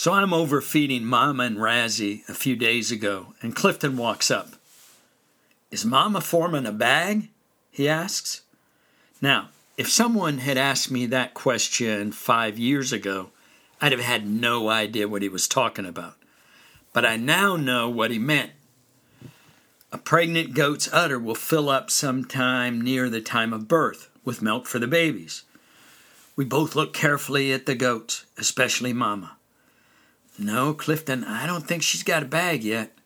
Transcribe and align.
So 0.00 0.14
I'm 0.14 0.32
overfeeding 0.32 1.04
Mama 1.04 1.42
and 1.42 1.58
Razzie 1.58 2.26
a 2.26 2.32
few 2.32 2.56
days 2.56 2.90
ago, 2.90 3.34
and 3.42 3.54
Clifton 3.54 3.98
walks 3.98 4.30
up. 4.30 4.54
Is 5.70 5.84
Mama 5.84 6.22
forming 6.22 6.64
a 6.64 6.72
bag? 6.72 7.28
he 7.70 7.86
asks. 7.86 8.40
Now, 9.20 9.50
if 9.76 9.90
someone 9.90 10.38
had 10.38 10.56
asked 10.56 10.90
me 10.90 11.04
that 11.04 11.34
question 11.34 12.12
five 12.12 12.58
years 12.58 12.94
ago, 12.94 13.28
I'd 13.78 13.92
have 13.92 14.00
had 14.00 14.26
no 14.26 14.70
idea 14.70 15.06
what 15.06 15.20
he 15.20 15.28
was 15.28 15.46
talking 15.46 15.84
about. 15.84 16.14
But 16.94 17.04
I 17.04 17.16
now 17.16 17.56
know 17.56 17.90
what 17.90 18.10
he 18.10 18.18
meant. 18.18 18.52
A 19.92 19.98
pregnant 19.98 20.54
goat's 20.54 20.90
udder 20.94 21.18
will 21.18 21.34
fill 21.34 21.68
up 21.68 21.90
sometime 21.90 22.80
near 22.80 23.10
the 23.10 23.20
time 23.20 23.52
of 23.52 23.68
birth 23.68 24.08
with 24.24 24.40
milk 24.40 24.66
for 24.66 24.78
the 24.78 24.86
babies. 24.86 25.42
We 26.36 26.46
both 26.46 26.74
look 26.74 26.94
carefully 26.94 27.52
at 27.52 27.66
the 27.66 27.74
goats, 27.74 28.24
especially 28.38 28.94
Mama. 28.94 29.36
No, 30.40 30.72
Clifton, 30.72 31.22
I 31.22 31.46
don't 31.46 31.66
think 31.66 31.82
she's 31.82 32.02
got 32.02 32.22
a 32.22 32.26
bag 32.26 32.64
yet. 32.64 32.96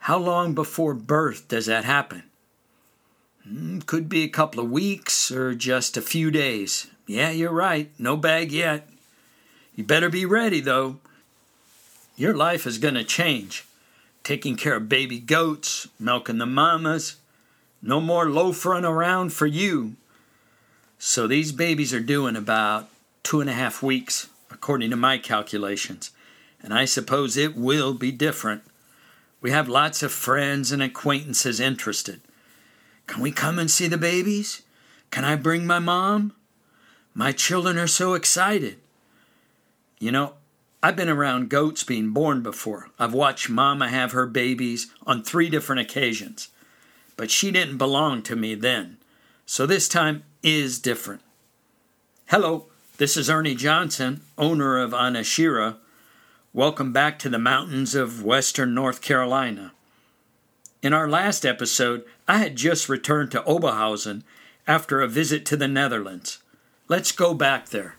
How 0.00 0.18
long 0.18 0.52
before 0.52 0.92
birth 0.92 1.46
does 1.46 1.66
that 1.66 1.84
happen? 1.84 2.24
Hmm, 3.44 3.78
could 3.80 4.08
be 4.08 4.24
a 4.24 4.28
couple 4.28 4.58
of 4.58 4.72
weeks 4.72 5.30
or 5.30 5.54
just 5.54 5.96
a 5.96 6.02
few 6.02 6.32
days. 6.32 6.88
Yeah, 7.06 7.30
you're 7.30 7.52
right. 7.52 7.92
No 7.96 8.16
bag 8.16 8.50
yet. 8.50 8.88
You 9.76 9.84
better 9.84 10.08
be 10.08 10.26
ready, 10.26 10.60
though. 10.60 10.96
Your 12.16 12.34
life 12.34 12.66
is 12.66 12.78
going 12.78 12.94
to 12.94 13.04
change. 13.04 13.64
Taking 14.24 14.56
care 14.56 14.74
of 14.74 14.88
baby 14.88 15.20
goats, 15.20 15.86
milking 16.00 16.38
the 16.38 16.46
mamas. 16.46 17.16
No 17.80 18.00
more 18.00 18.28
loafering 18.28 18.84
around 18.84 19.32
for 19.32 19.46
you. 19.46 19.94
So 20.98 21.28
these 21.28 21.52
babies 21.52 21.94
are 21.94 22.00
doing 22.00 22.34
about 22.34 22.88
two 23.22 23.40
and 23.40 23.48
a 23.48 23.52
half 23.52 23.80
weeks 23.80 24.28
according 24.50 24.90
to 24.90 24.96
my 24.96 25.18
calculations, 25.18 26.10
and 26.62 26.74
I 26.74 26.84
suppose 26.84 27.36
it 27.36 27.56
will 27.56 27.94
be 27.94 28.10
different. 28.10 28.62
We 29.40 29.50
have 29.50 29.68
lots 29.68 30.02
of 30.02 30.12
friends 30.12 30.72
and 30.72 30.82
acquaintances 30.82 31.60
interested. 31.60 32.20
Can 33.06 33.22
we 33.22 33.30
come 33.30 33.58
and 33.58 33.70
see 33.70 33.88
the 33.88 33.96
babies? 33.96 34.62
Can 35.10 35.24
I 35.24 35.36
bring 35.36 35.66
my 35.66 35.78
mom? 35.78 36.32
My 37.14 37.32
children 37.32 37.78
are 37.78 37.86
so 37.86 38.14
excited. 38.14 38.78
You 39.98 40.12
know, 40.12 40.34
I've 40.82 40.96
been 40.96 41.08
around 41.08 41.50
goats 41.50 41.82
being 41.82 42.10
born 42.10 42.42
before. 42.42 42.90
I've 42.98 43.14
watched 43.14 43.48
Mama 43.48 43.88
have 43.88 44.12
her 44.12 44.26
babies 44.26 44.92
on 45.06 45.22
three 45.22 45.48
different 45.48 45.80
occasions. 45.80 46.48
But 47.16 47.30
she 47.30 47.50
didn't 47.50 47.78
belong 47.78 48.22
to 48.24 48.36
me 48.36 48.54
then. 48.54 48.98
So 49.44 49.66
this 49.66 49.88
time 49.88 50.22
is 50.42 50.78
different. 50.78 51.22
Hello, 52.26 52.66
this 52.98 53.16
is 53.16 53.30
Ernie 53.30 53.54
Johnson, 53.54 54.22
owner 54.36 54.76
of 54.76 54.90
Anashira. 54.90 55.76
Welcome 56.52 56.92
back 56.92 57.16
to 57.20 57.28
the 57.28 57.38
mountains 57.38 57.94
of 57.94 58.24
western 58.24 58.74
North 58.74 59.00
Carolina. 59.02 59.72
In 60.82 60.92
our 60.92 61.08
last 61.08 61.46
episode, 61.46 62.04
I 62.26 62.38
had 62.38 62.56
just 62.56 62.88
returned 62.88 63.30
to 63.30 63.42
Oberhausen 63.42 64.24
after 64.66 65.00
a 65.00 65.06
visit 65.06 65.46
to 65.46 65.56
the 65.56 65.68
Netherlands. 65.68 66.38
Let's 66.88 67.12
go 67.12 67.34
back 67.34 67.68
there. 67.68 67.94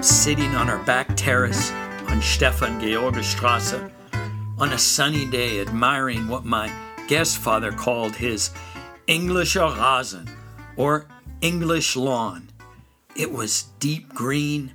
Sitting 0.00 0.54
on 0.54 0.70
our 0.70 0.78
back 0.84 1.16
terrace 1.16 1.72
on 2.06 2.22
Stefan 2.22 2.80
Georgestrasse 2.80 3.90
on 4.56 4.72
a 4.72 4.78
sunny 4.78 5.26
day 5.26 5.60
admiring 5.60 6.28
what 6.28 6.44
my 6.44 6.72
guest 7.08 7.38
father 7.38 7.72
called 7.72 8.14
his 8.14 8.50
Englischer 9.08 9.74
Rasen, 9.74 10.30
or 10.76 11.06
English 11.40 11.96
lawn. 11.96 12.48
It 13.16 13.32
was 13.32 13.64
deep 13.80 14.14
green, 14.14 14.74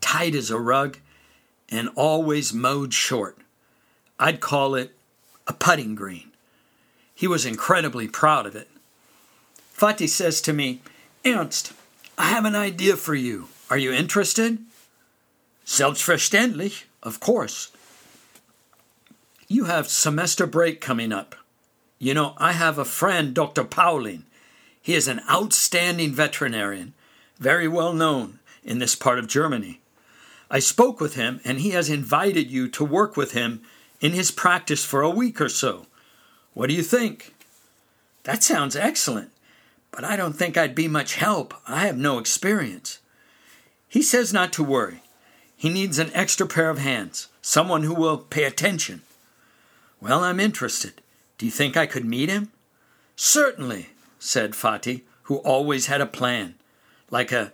tight 0.00 0.36
as 0.36 0.50
a 0.50 0.60
rug, 0.60 0.98
and 1.68 1.88
always 1.96 2.54
mowed 2.54 2.94
short. 2.94 3.38
I'd 4.20 4.40
call 4.40 4.76
it 4.76 4.94
a 5.48 5.54
putting 5.54 5.96
green. 5.96 6.30
He 7.12 7.26
was 7.26 7.44
incredibly 7.44 8.06
proud 8.06 8.46
of 8.46 8.54
it. 8.54 8.68
Vati 9.74 10.06
says 10.06 10.40
to 10.42 10.52
me, 10.52 10.82
Ernst, 11.24 11.72
I 12.16 12.26
have 12.26 12.44
an 12.44 12.54
idea 12.54 12.96
for 12.96 13.16
you. 13.16 13.48
Are 13.68 13.78
you 13.78 13.92
interested? 13.92 14.58
Selbstverständlich, 15.64 16.84
of 17.02 17.18
course. 17.18 17.72
You 19.48 19.64
have 19.64 19.88
semester 19.88 20.46
break 20.46 20.80
coming 20.80 21.12
up. 21.12 21.34
You 21.98 22.14
know, 22.14 22.34
I 22.36 22.52
have 22.52 22.78
a 22.78 22.84
friend, 22.84 23.34
Dr. 23.34 23.64
Pauling. 23.64 24.24
He 24.80 24.94
is 24.94 25.08
an 25.08 25.20
outstanding 25.28 26.12
veterinarian, 26.12 26.94
very 27.38 27.66
well 27.66 27.92
known 27.92 28.38
in 28.62 28.78
this 28.78 28.94
part 28.94 29.18
of 29.18 29.26
Germany. 29.26 29.80
I 30.48 30.60
spoke 30.60 31.00
with 31.00 31.14
him, 31.14 31.40
and 31.44 31.58
he 31.58 31.70
has 31.70 31.90
invited 31.90 32.50
you 32.50 32.68
to 32.68 32.84
work 32.84 33.16
with 33.16 33.32
him 33.32 33.62
in 34.00 34.12
his 34.12 34.30
practice 34.30 34.84
for 34.84 35.02
a 35.02 35.10
week 35.10 35.40
or 35.40 35.48
so. 35.48 35.86
What 36.54 36.68
do 36.68 36.74
you 36.74 36.82
think? 36.82 37.34
That 38.22 38.44
sounds 38.44 38.76
excellent, 38.76 39.30
but 39.90 40.04
I 40.04 40.16
don't 40.16 40.34
think 40.34 40.56
I'd 40.56 40.74
be 40.74 40.88
much 40.88 41.16
help. 41.16 41.54
I 41.66 41.86
have 41.86 41.98
no 41.98 42.18
experience. 42.18 43.00
He 43.96 44.02
says 44.02 44.30
not 44.30 44.52
to 44.52 44.62
worry. 44.62 45.00
He 45.56 45.70
needs 45.70 45.98
an 45.98 46.10
extra 46.12 46.46
pair 46.46 46.68
of 46.68 46.76
hands, 46.76 47.28
someone 47.40 47.82
who 47.82 47.94
will 47.94 48.18
pay 48.18 48.44
attention. 48.44 49.00
Well, 50.02 50.22
I'm 50.22 50.38
interested. 50.38 51.00
Do 51.38 51.46
you 51.46 51.50
think 51.50 51.78
I 51.78 51.86
could 51.86 52.04
meet 52.04 52.28
him? 52.28 52.50
Certainly, 53.16 53.86
said 54.18 54.54
Vati, 54.54 55.06
who 55.22 55.36
always 55.36 55.86
had 55.86 56.02
a 56.02 56.06
plan, 56.06 56.56
like 57.10 57.32
a 57.32 57.52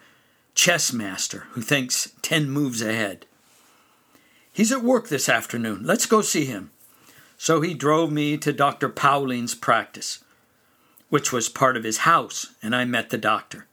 chess 0.57 0.93
master 0.93 1.45
who 1.53 1.63
thinks 1.63 2.11
ten 2.23 2.51
moves 2.51 2.83
ahead. 2.83 3.25
He's 4.53 4.73
at 4.73 4.83
work 4.83 5.11
this 5.11 5.29
afternoon. 5.29 5.85
Let's 5.85 6.07
go 6.07 6.23
see 6.23 6.47
him. 6.47 6.73
So 7.39 7.61
he 7.61 7.73
drove 7.73 8.11
me 8.11 8.37
to 8.39 8.53
Dr. 8.53 8.89
Pauling's 8.89 9.55
practice, 9.55 10.25
which 11.09 11.33
was 11.33 11.49
part 11.49 11.77
of 11.77 11.85
his 11.85 11.99
house, 11.99 12.53
and 12.61 12.75
I 12.75 12.85
met 12.85 13.11
the 13.11 13.17
doctor. 13.17 13.69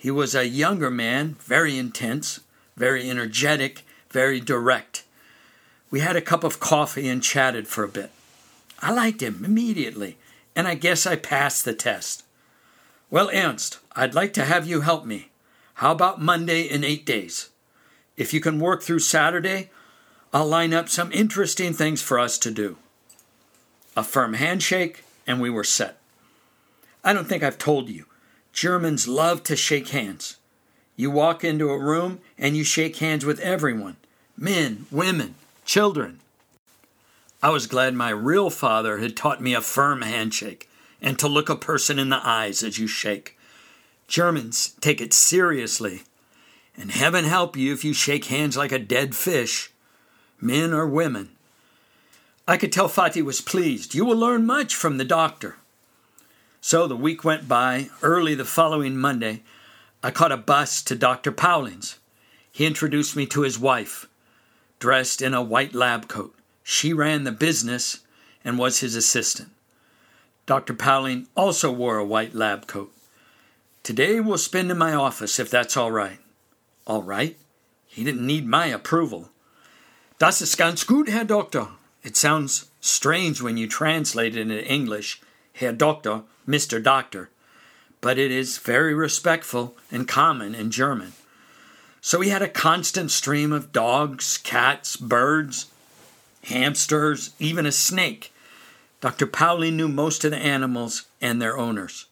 He 0.00 0.12
was 0.12 0.36
a 0.36 0.46
younger 0.46 0.92
man, 0.92 1.34
very 1.40 1.76
intense, 1.76 2.38
very 2.76 3.10
energetic, 3.10 3.82
very 4.10 4.38
direct. 4.38 5.02
We 5.90 5.98
had 5.98 6.14
a 6.14 6.20
cup 6.20 6.44
of 6.44 6.60
coffee 6.60 7.08
and 7.08 7.20
chatted 7.20 7.66
for 7.66 7.82
a 7.82 7.88
bit. 7.88 8.12
I 8.80 8.92
liked 8.92 9.20
him 9.20 9.44
immediately, 9.44 10.16
and 10.54 10.68
I 10.68 10.76
guess 10.76 11.04
I 11.04 11.16
passed 11.16 11.64
the 11.64 11.74
test. 11.74 12.22
Well, 13.10 13.28
Ernst, 13.34 13.80
I'd 13.96 14.14
like 14.14 14.32
to 14.34 14.44
have 14.44 14.68
you 14.68 14.82
help 14.82 15.04
me. 15.04 15.30
How 15.74 15.90
about 15.90 16.22
Monday 16.22 16.62
in 16.62 16.84
eight 16.84 17.04
days? 17.04 17.48
If 18.16 18.32
you 18.32 18.40
can 18.40 18.60
work 18.60 18.84
through 18.84 19.00
Saturday, 19.00 19.70
I'll 20.32 20.46
line 20.46 20.72
up 20.72 20.88
some 20.88 21.10
interesting 21.10 21.72
things 21.72 22.02
for 22.02 22.20
us 22.20 22.38
to 22.38 22.52
do. 22.52 22.76
A 23.96 24.04
firm 24.04 24.34
handshake, 24.34 25.02
and 25.26 25.40
we 25.40 25.50
were 25.50 25.64
set. 25.64 25.98
I 27.02 27.12
don't 27.12 27.26
think 27.26 27.42
I've 27.42 27.58
told 27.58 27.88
you, 27.88 28.04
Germans 28.60 29.06
love 29.06 29.44
to 29.44 29.54
shake 29.54 29.90
hands. 29.90 30.36
You 30.96 31.12
walk 31.12 31.44
into 31.44 31.70
a 31.70 31.78
room 31.78 32.18
and 32.36 32.56
you 32.56 32.64
shake 32.64 32.96
hands 32.96 33.24
with 33.24 33.38
everyone 33.38 33.98
men, 34.36 34.86
women, 34.90 35.36
children. 35.64 36.18
I 37.40 37.50
was 37.50 37.68
glad 37.68 37.94
my 37.94 38.10
real 38.10 38.50
father 38.50 38.98
had 38.98 39.16
taught 39.16 39.40
me 39.40 39.54
a 39.54 39.60
firm 39.60 40.02
handshake 40.02 40.68
and 41.00 41.16
to 41.20 41.28
look 41.28 41.48
a 41.48 41.54
person 41.54 42.00
in 42.00 42.08
the 42.08 42.20
eyes 42.26 42.64
as 42.64 42.80
you 42.80 42.88
shake. 42.88 43.38
Germans 44.08 44.70
take 44.80 45.00
it 45.00 45.12
seriously, 45.12 46.02
and 46.76 46.90
heaven 46.90 47.26
help 47.26 47.56
you 47.56 47.72
if 47.72 47.84
you 47.84 47.94
shake 47.94 48.24
hands 48.24 48.56
like 48.56 48.72
a 48.72 48.80
dead 48.80 49.14
fish, 49.14 49.70
men 50.40 50.72
or 50.72 50.84
women. 50.84 51.28
I 52.48 52.56
could 52.56 52.72
tell 52.72 52.88
Vati 52.88 53.22
was 53.22 53.40
pleased. 53.40 53.94
You 53.94 54.04
will 54.04 54.16
learn 54.16 54.44
much 54.44 54.74
from 54.74 54.98
the 54.98 55.04
doctor. 55.04 55.58
So 56.68 56.86
the 56.86 56.96
week 56.96 57.24
went 57.24 57.48
by. 57.48 57.88
Early 58.02 58.34
the 58.34 58.44
following 58.44 58.98
Monday, 58.98 59.40
I 60.02 60.10
caught 60.10 60.32
a 60.32 60.36
bus 60.36 60.82
to 60.82 60.94
Dr. 60.94 61.32
Pauling's. 61.32 61.96
He 62.52 62.66
introduced 62.66 63.16
me 63.16 63.24
to 63.24 63.40
his 63.40 63.58
wife, 63.58 64.06
dressed 64.78 65.22
in 65.22 65.32
a 65.32 65.40
white 65.40 65.74
lab 65.74 66.08
coat. 66.08 66.34
She 66.62 66.92
ran 66.92 67.24
the 67.24 67.32
business 67.32 68.00
and 68.44 68.58
was 68.58 68.80
his 68.80 68.96
assistant. 68.96 69.48
Dr. 70.44 70.74
Pauling 70.74 71.26
also 71.34 71.72
wore 71.72 71.96
a 71.96 72.04
white 72.04 72.34
lab 72.34 72.66
coat. 72.66 72.92
Today 73.82 74.20
we'll 74.20 74.36
spend 74.36 74.70
in 74.70 74.76
my 74.76 74.92
office 74.92 75.38
if 75.38 75.48
that's 75.48 75.74
all 75.74 75.90
right. 75.90 76.18
All 76.86 77.02
right? 77.02 77.38
He 77.86 78.04
didn't 78.04 78.26
need 78.26 78.46
my 78.46 78.66
approval. 78.66 79.30
Das 80.18 80.42
ist 80.42 80.58
ganz 80.58 80.84
gut, 80.84 81.08
Herr 81.08 81.24
Doktor. 81.24 81.68
It 82.02 82.18
sounds 82.18 82.66
strange 82.82 83.40
when 83.40 83.56
you 83.56 83.66
translate 83.66 84.36
it 84.36 84.42
into 84.42 84.62
English, 84.70 85.22
Herr 85.58 85.72
Doktor, 85.72 86.22
Mr. 86.46 86.80
Doctor, 86.80 87.30
but 88.00 88.16
it 88.16 88.30
is 88.30 88.58
very 88.58 88.94
respectful 88.94 89.76
and 89.90 90.06
common 90.06 90.54
in 90.54 90.70
German. 90.70 91.14
So 92.00 92.20
we 92.20 92.28
had 92.28 92.42
a 92.42 92.48
constant 92.48 93.10
stream 93.10 93.52
of 93.52 93.72
dogs, 93.72 94.38
cats, 94.38 94.96
birds, 94.96 95.66
hamsters, 96.44 97.30
even 97.40 97.66
a 97.66 97.72
snake. 97.72 98.32
Dr. 99.00 99.26
Pauling 99.26 99.76
knew 99.76 99.88
most 99.88 100.24
of 100.24 100.30
the 100.30 100.36
animals 100.36 101.06
and 101.20 101.42
their 101.42 101.58
owners. 101.58 102.06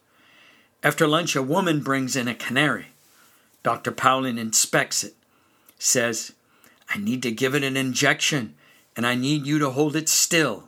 After 0.83 1.07
lunch, 1.07 1.33
a 1.33 1.41
woman 1.41 1.79
brings 1.79 2.17
in 2.17 2.27
a 2.27 2.35
canary. 2.35 2.87
Dr. 3.63 3.91
Pauling 3.91 4.37
inspects 4.37 5.05
it, 5.05 5.15
says, 5.79 6.33
I 6.89 6.97
need 6.97 7.23
to 7.23 7.31
give 7.31 7.55
it 7.55 7.63
an 7.63 7.77
injection, 7.77 8.55
and 8.97 9.07
I 9.07 9.15
need 9.15 9.45
you 9.45 9.57
to 9.59 9.69
hold 9.69 9.95
it 9.95 10.09
still. 10.09 10.67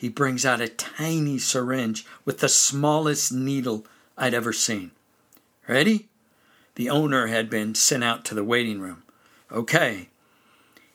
He 0.00 0.08
brings 0.08 0.46
out 0.46 0.62
a 0.62 0.68
tiny 0.68 1.36
syringe 1.36 2.06
with 2.24 2.38
the 2.38 2.48
smallest 2.48 3.34
needle 3.34 3.84
I'd 4.16 4.32
ever 4.32 4.50
seen. 4.50 4.92
Ready? 5.68 6.08
The 6.76 6.88
owner 6.88 7.26
had 7.26 7.50
been 7.50 7.74
sent 7.74 8.02
out 8.02 8.24
to 8.24 8.34
the 8.34 8.42
waiting 8.42 8.80
room. 8.80 9.02
Okay. 9.52 10.08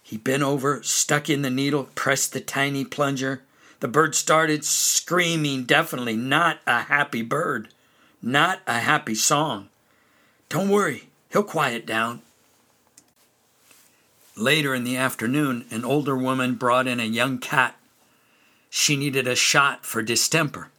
He 0.02 0.18
bent 0.18 0.42
over, 0.42 0.82
stuck 0.82 1.30
in 1.30 1.44
the 1.44 1.52
needle, 1.52 1.90
pressed 1.94 2.34
the 2.34 2.42
tiny 2.42 2.84
plunger. 2.84 3.44
The 3.80 3.88
bird 3.88 4.16
started 4.16 4.66
screaming, 4.66 5.66
definitely 5.66 6.16
not 6.16 6.62
a 6.66 6.82
happy 6.82 7.22
bird, 7.22 7.68
not 8.24 8.62
a 8.66 8.80
happy 8.80 9.14
song. 9.14 9.70
Don't 10.50 10.70
worry, 10.70 11.10
he'll 11.32 11.44
quiet 11.44 11.86
down. 11.86 12.24
Later 14.36 14.74
in 14.74 14.84
the 14.84 14.98
afternoon, 14.98 15.66
an 15.70 15.86
older 15.86 16.18
woman 16.18 16.56
brought 16.56 16.88
in 16.88 17.00
a 17.00 17.04
young 17.04 17.38
cat. 17.38 17.76
She 18.78 18.98
needed 18.98 19.26
a 19.26 19.38
shot 19.38 19.86
for 19.86 20.02
distemper. 20.02 20.70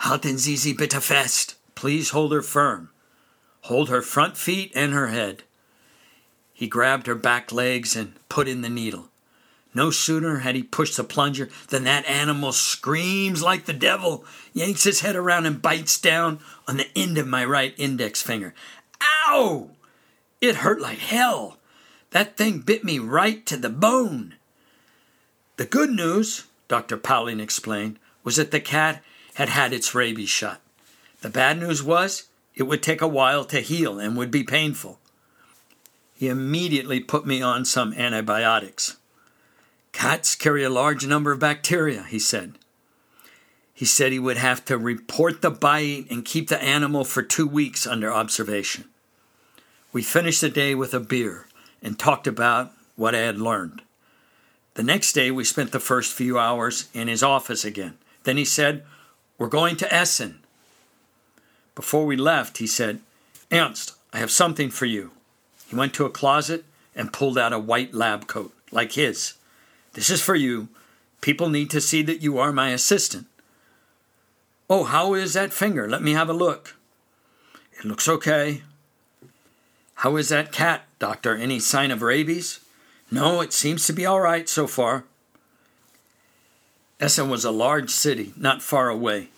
Halten 0.00 0.38
Sie 0.38 0.56
sie 0.56 0.72
bitte 0.72 1.00
fest. 1.00 1.54
Please 1.76 2.10
hold 2.10 2.32
her 2.32 2.42
firm. 2.42 2.90
Hold 3.62 3.90
her 3.90 4.02
front 4.02 4.36
feet 4.36 4.72
and 4.74 4.92
her 4.92 5.06
head. 5.06 5.44
He 6.52 6.66
grabbed 6.66 7.06
her 7.06 7.14
back 7.14 7.52
legs 7.52 7.94
and 7.94 8.14
put 8.28 8.48
in 8.48 8.62
the 8.62 8.68
needle. 8.68 9.08
No 9.72 9.92
sooner 9.92 10.40
had 10.40 10.56
he 10.56 10.64
pushed 10.64 10.96
the 10.96 11.04
plunger 11.04 11.48
than 11.68 11.84
that 11.84 12.06
animal 12.06 12.50
screams 12.50 13.40
like 13.40 13.66
the 13.66 13.72
devil, 13.72 14.24
yanks 14.52 14.82
his 14.82 15.00
head 15.00 15.14
around, 15.14 15.46
and 15.46 15.62
bites 15.62 15.96
down 16.00 16.40
on 16.66 16.76
the 16.76 16.88
end 16.98 17.18
of 17.18 17.28
my 17.28 17.44
right 17.44 17.72
index 17.76 18.20
finger. 18.20 18.52
Ow! 19.28 19.70
It 20.40 20.56
hurt 20.56 20.80
like 20.80 20.98
hell. 20.98 21.56
That 22.10 22.36
thing 22.36 22.58
bit 22.58 22.82
me 22.82 22.98
right 22.98 23.46
to 23.46 23.56
the 23.56 23.70
bone. 23.70 24.34
The 25.56 25.66
good 25.66 25.90
news, 25.90 26.46
Dr. 26.68 26.96
Pauling 26.96 27.40
explained, 27.40 27.98
was 28.22 28.36
that 28.36 28.50
the 28.50 28.60
cat 28.60 29.02
had 29.34 29.48
had 29.48 29.72
its 29.72 29.94
rabies 29.94 30.30
shot. 30.30 30.60
The 31.20 31.28
bad 31.30 31.58
news 31.58 31.82
was 31.82 32.28
it 32.54 32.64
would 32.64 32.82
take 32.82 33.02
a 33.02 33.08
while 33.08 33.44
to 33.46 33.60
heal 33.60 33.98
and 33.98 34.16
would 34.16 34.30
be 34.30 34.44
painful. 34.44 34.98
He 36.14 36.28
immediately 36.28 37.00
put 37.00 37.26
me 37.26 37.42
on 37.42 37.64
some 37.64 37.92
antibiotics. 37.94 38.96
Cats 39.92 40.34
carry 40.34 40.62
a 40.62 40.70
large 40.70 41.06
number 41.06 41.32
of 41.32 41.38
bacteria, 41.38 42.04
he 42.04 42.18
said. 42.18 42.58
He 43.72 43.84
said 43.84 44.12
he 44.12 44.20
would 44.20 44.36
have 44.36 44.64
to 44.66 44.78
report 44.78 45.42
the 45.42 45.50
bite 45.50 46.06
and 46.08 46.24
keep 46.24 46.48
the 46.48 46.62
animal 46.62 47.04
for 47.04 47.22
two 47.22 47.46
weeks 47.46 47.86
under 47.86 48.12
observation. 48.12 48.84
We 49.92 50.02
finished 50.02 50.40
the 50.40 50.48
day 50.48 50.74
with 50.74 50.94
a 50.94 51.00
beer 51.00 51.46
and 51.82 51.98
talked 51.98 52.26
about 52.26 52.72
what 52.96 53.14
I 53.14 53.20
had 53.20 53.38
learned. 53.38 53.82
The 54.74 54.82
next 54.82 55.12
day, 55.12 55.30
we 55.30 55.44
spent 55.44 55.72
the 55.72 55.80
first 55.80 56.12
few 56.12 56.38
hours 56.38 56.88
in 56.92 57.08
his 57.08 57.22
office 57.22 57.64
again. 57.64 57.96
Then 58.24 58.36
he 58.36 58.44
said, 58.44 58.84
We're 59.38 59.48
going 59.48 59.76
to 59.76 59.94
Essen. 59.94 60.40
Before 61.74 62.06
we 62.06 62.16
left, 62.16 62.58
he 62.58 62.66
said, 62.66 63.00
Ernst, 63.52 63.94
I 64.12 64.18
have 64.18 64.30
something 64.30 64.70
for 64.70 64.86
you. 64.86 65.12
He 65.68 65.76
went 65.76 65.94
to 65.94 66.04
a 66.04 66.10
closet 66.10 66.64
and 66.94 67.12
pulled 67.12 67.38
out 67.38 67.52
a 67.52 67.58
white 67.58 67.94
lab 67.94 68.26
coat, 68.26 68.52
like 68.70 68.92
his. 68.92 69.34
This 69.92 70.10
is 70.10 70.20
for 70.20 70.34
you. 70.34 70.68
People 71.20 71.48
need 71.48 71.70
to 71.70 71.80
see 71.80 72.02
that 72.02 72.22
you 72.22 72.38
are 72.38 72.52
my 72.52 72.70
assistant. 72.70 73.26
Oh, 74.68 74.84
how 74.84 75.14
is 75.14 75.34
that 75.34 75.52
finger? 75.52 75.88
Let 75.88 76.02
me 76.02 76.12
have 76.12 76.28
a 76.28 76.34
look. 76.34 76.76
It 77.78 77.84
looks 77.84 78.08
okay. 78.08 78.62
How 79.96 80.16
is 80.16 80.28
that 80.30 80.52
cat, 80.52 80.82
doctor? 80.98 81.36
Any 81.36 81.60
sign 81.60 81.90
of 81.90 82.02
rabies? 82.02 82.60
No, 83.14 83.40
it 83.42 83.52
seems 83.52 83.86
to 83.86 83.92
be 83.92 84.04
all 84.04 84.20
right 84.20 84.48
so 84.48 84.66
far. 84.66 85.04
Essen 86.98 87.30
was 87.30 87.44
a 87.44 87.52
large 87.52 87.90
city, 87.90 88.32
not 88.36 88.60
far 88.60 88.88
away. 88.88 89.28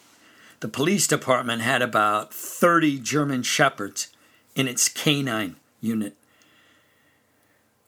The 0.60 0.68
police 0.68 1.06
department 1.06 1.60
had 1.60 1.82
about 1.82 2.32
30 2.32 3.00
German 3.00 3.42
shepherds 3.42 4.08
in 4.54 4.66
its 4.66 4.88
canine 4.88 5.56
unit. 5.82 6.16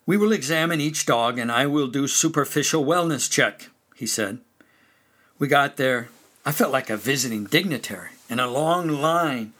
We 0.04 0.18
will 0.18 0.30
examine 0.30 0.78
each 0.78 1.06
dog 1.06 1.38
and 1.38 1.50
I 1.50 1.64
will 1.64 1.86
do 1.86 2.06
superficial 2.06 2.84
wellness 2.84 3.30
check, 3.30 3.70
he 3.94 4.06
said. 4.06 4.40
We 5.38 5.48
got 5.48 5.78
there. 5.78 6.10
I 6.44 6.52
felt 6.52 6.70
like 6.70 6.90
a 6.90 6.98
visiting 6.98 7.44
dignitary. 7.44 8.10
In 8.28 8.38
a 8.38 8.46
long 8.46 8.88
line 8.88 9.54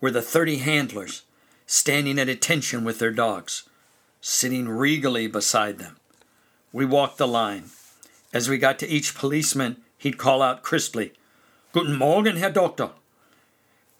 were 0.00 0.10
the 0.10 0.22
30 0.22 0.56
handlers, 0.56 1.24
standing 1.66 2.18
at 2.18 2.30
attention 2.30 2.84
with 2.84 2.98
their 2.98 3.10
dogs, 3.10 3.64
sitting 4.26 4.66
regally 4.66 5.26
beside 5.26 5.78
them. 5.78 5.96
We 6.72 6.86
walked 6.86 7.18
the 7.18 7.28
line. 7.28 7.64
As 8.32 8.48
we 8.48 8.56
got 8.56 8.78
to 8.78 8.88
each 8.88 9.14
policeman, 9.14 9.76
he'd 9.98 10.16
call 10.16 10.40
out 10.40 10.62
crisply, 10.62 11.12
Guten 11.72 11.94
Morgen, 11.94 12.36
Herr 12.36 12.50
Doktor. 12.50 12.92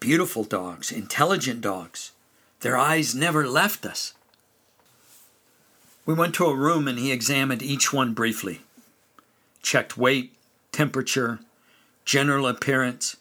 Beautiful 0.01 0.43
dogs, 0.43 0.91
intelligent 0.91 1.61
dogs. 1.61 2.13
Their 2.61 2.75
eyes 2.75 3.15
never 3.15 3.47
left 3.47 3.85
us. 3.85 4.15
We 6.07 6.15
went 6.15 6.35
to 6.37 6.47
a 6.47 6.57
room 6.57 6.89
and 6.89 6.99
he 6.99 7.13
examined 7.13 7.63
each 7.63 7.93
one 7.93 8.15
briefly, 8.15 8.63
checked 9.61 9.99
weight, 9.99 10.33
temperature, 10.73 11.41
general 12.07 12.47
appearance. 12.47 13.19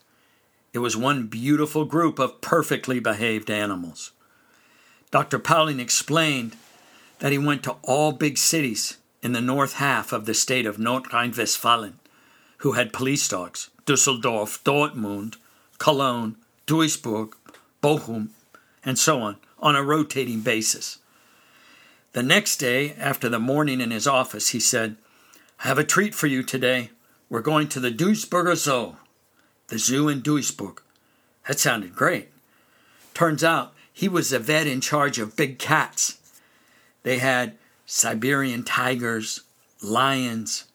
It 0.72 0.80
was 0.80 0.96
one 0.96 1.28
beautiful 1.28 1.84
group 1.84 2.18
of 2.18 2.40
perfectly 2.40 3.02
behaved 3.02 3.50
animals. 3.50 4.14
Dr. 5.12 5.38
Pauling 5.38 5.82
explained 5.82 6.56
that 7.24 7.32
he 7.32 7.38
went 7.38 7.64
to 7.64 7.78
all 7.84 8.12
big 8.12 8.38
cities 8.38 8.98
in 9.22 9.32
the 9.32 9.40
north 9.40 9.76
half 9.76 10.12
of 10.12 10.26
the 10.26 10.34
state 10.34 10.66
of 10.66 10.78
Westphalia 10.78 11.94
who 12.58 12.74
had 12.74 12.92
police 12.92 13.30
dogs 13.30 13.70
Dusseldorf, 13.86 14.62
Dortmund, 14.66 15.38
Cologne, 15.78 16.36
Duisburg, 16.68 17.32
Bochum, 17.82 18.32
and 18.84 19.00
so 19.00 19.22
on 19.22 19.38
on 19.60 19.74
a 19.74 19.82
rotating 19.82 20.42
basis. 20.42 20.98
The 22.12 22.24
next 22.24 22.58
day, 22.58 22.94
after 22.96 23.30
the 23.30 23.40
morning 23.40 23.80
in 23.80 23.92
his 23.92 24.06
office, 24.06 24.50
he 24.50 24.60
said, 24.60 24.98
I 25.64 25.70
have 25.70 25.80
a 25.80 25.86
treat 25.86 26.14
for 26.14 26.28
you 26.28 26.44
today. 26.44 26.90
We're 27.30 27.40
going 27.40 27.70
to 27.70 27.80
the 27.80 27.90
Duisburger 27.90 28.58
Zoo, 28.58 28.98
the 29.68 29.80
zoo 29.80 30.10
in 30.10 30.22
Duisburg. 30.22 30.80
That 31.48 31.58
sounded 31.58 31.96
great. 31.96 32.32
Turns 33.14 33.46
out 33.46 33.74
he 33.94 34.10
was 34.10 34.32
the 34.32 34.40
vet 34.40 34.68
in 34.68 34.82
charge 34.82 35.20
of 35.20 35.38
big 35.38 35.58
cats. 35.58 36.18
They 37.04 37.20
had 37.20 37.58
Siberian 37.86 38.64
tigers, 38.64 39.42
lions, 39.82 40.66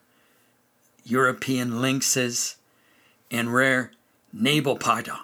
European 1.04 1.80
lynxes, 1.80 2.56
and 3.30 3.52
rare 3.52 3.92
Nebelparder 4.34 5.18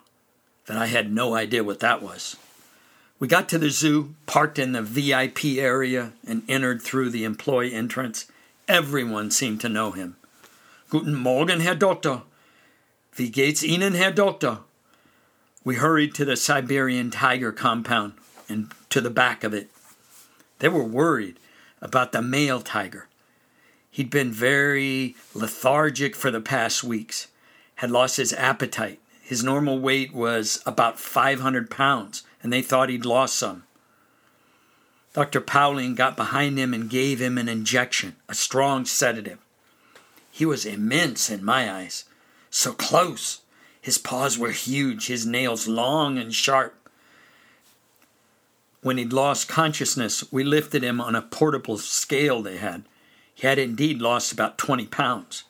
that 0.66 0.76
I 0.76 0.86
had 0.86 1.12
no 1.12 1.34
idea 1.34 1.62
what 1.62 1.80
that 1.80 2.02
was. 2.02 2.36
We 3.18 3.28
got 3.28 3.48
to 3.50 3.58
the 3.58 3.70
zoo, 3.70 4.14
parked 4.26 4.58
in 4.58 4.72
the 4.72 4.82
VIP 4.82 5.44
area, 5.58 6.12
and 6.26 6.42
entered 6.48 6.82
through 6.82 7.10
the 7.10 7.24
employee 7.24 7.72
entrance. 7.72 8.26
Everyone 8.66 9.30
seemed 9.30 9.60
to 9.60 9.68
know 9.68 9.92
him. 9.92 10.16
Guten 10.90 11.14
Morgen, 11.14 11.60
Herr 11.60 11.74
Doktor. 11.74 12.22
Wie 13.16 13.30
geht's 13.30 13.62
Ihnen, 13.62 13.94
Herr 13.94 14.10
Doktor? 14.10 14.58
We 15.64 15.76
hurried 15.76 16.14
to 16.16 16.24
the 16.24 16.36
Siberian 16.36 17.10
tiger 17.10 17.52
compound 17.52 18.14
and 18.48 18.72
to 18.90 19.00
the 19.00 19.10
back 19.10 19.44
of 19.44 19.54
it. 19.54 19.70
They 20.58 20.68
were 20.68 20.84
worried 20.84 21.38
about 21.80 22.12
the 22.12 22.22
male 22.22 22.60
tiger. 22.60 23.08
He'd 23.90 24.10
been 24.10 24.32
very 24.32 25.14
lethargic 25.34 26.16
for 26.16 26.30
the 26.30 26.40
past 26.40 26.82
weeks, 26.82 27.28
had 27.76 27.90
lost 27.90 28.16
his 28.16 28.32
appetite. 28.32 29.00
His 29.22 29.44
normal 29.44 29.78
weight 29.78 30.12
was 30.12 30.62
about 30.66 30.98
500 30.98 31.70
pounds 31.70 32.22
and 32.42 32.52
they 32.52 32.62
thought 32.62 32.88
he'd 32.88 33.06
lost 33.06 33.36
some. 33.36 33.64
Dr. 35.14 35.40
Pauling 35.40 35.94
got 35.94 36.16
behind 36.16 36.58
him 36.58 36.74
and 36.74 36.90
gave 36.90 37.20
him 37.20 37.38
an 37.38 37.48
injection, 37.48 38.16
a 38.28 38.34
strong 38.34 38.84
sedative. 38.84 39.38
He 40.30 40.44
was 40.44 40.66
immense 40.66 41.30
in 41.30 41.44
my 41.44 41.72
eyes, 41.72 42.04
so 42.50 42.72
close. 42.72 43.42
His 43.80 43.96
paws 43.96 44.36
were 44.36 44.50
huge, 44.50 45.06
his 45.06 45.24
nails 45.24 45.68
long 45.68 46.18
and 46.18 46.34
sharp. 46.34 46.83
When 48.84 48.98
he'd 48.98 49.14
lost 49.14 49.48
consciousness, 49.48 50.30
we 50.30 50.44
lifted 50.44 50.84
him 50.84 51.00
on 51.00 51.14
a 51.14 51.22
portable 51.22 51.78
scale 51.78 52.42
they 52.42 52.58
had. 52.58 52.84
He 53.34 53.46
had 53.46 53.58
indeed 53.58 54.02
lost 54.02 54.30
about 54.30 54.58
20 54.58 54.84
pounds. 54.88 55.44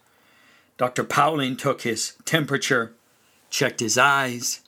Dr. 0.76 1.02
Pauling 1.02 1.56
took 1.56 1.82
his 1.82 2.12
temperature, 2.24 2.92
checked 3.50 3.80
his 3.80 3.98
eyes, 3.98 4.60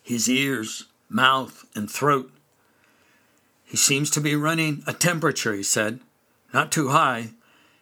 his 0.00 0.28
ears, 0.28 0.84
mouth, 1.08 1.64
and 1.74 1.90
throat. 1.90 2.30
He 3.64 3.76
seems 3.76 4.10
to 4.10 4.20
be 4.20 4.36
running 4.36 4.84
a 4.86 4.92
temperature, 4.92 5.52
he 5.52 5.64
said. 5.64 5.98
Not 6.54 6.70
too 6.70 6.90
high. 6.90 7.30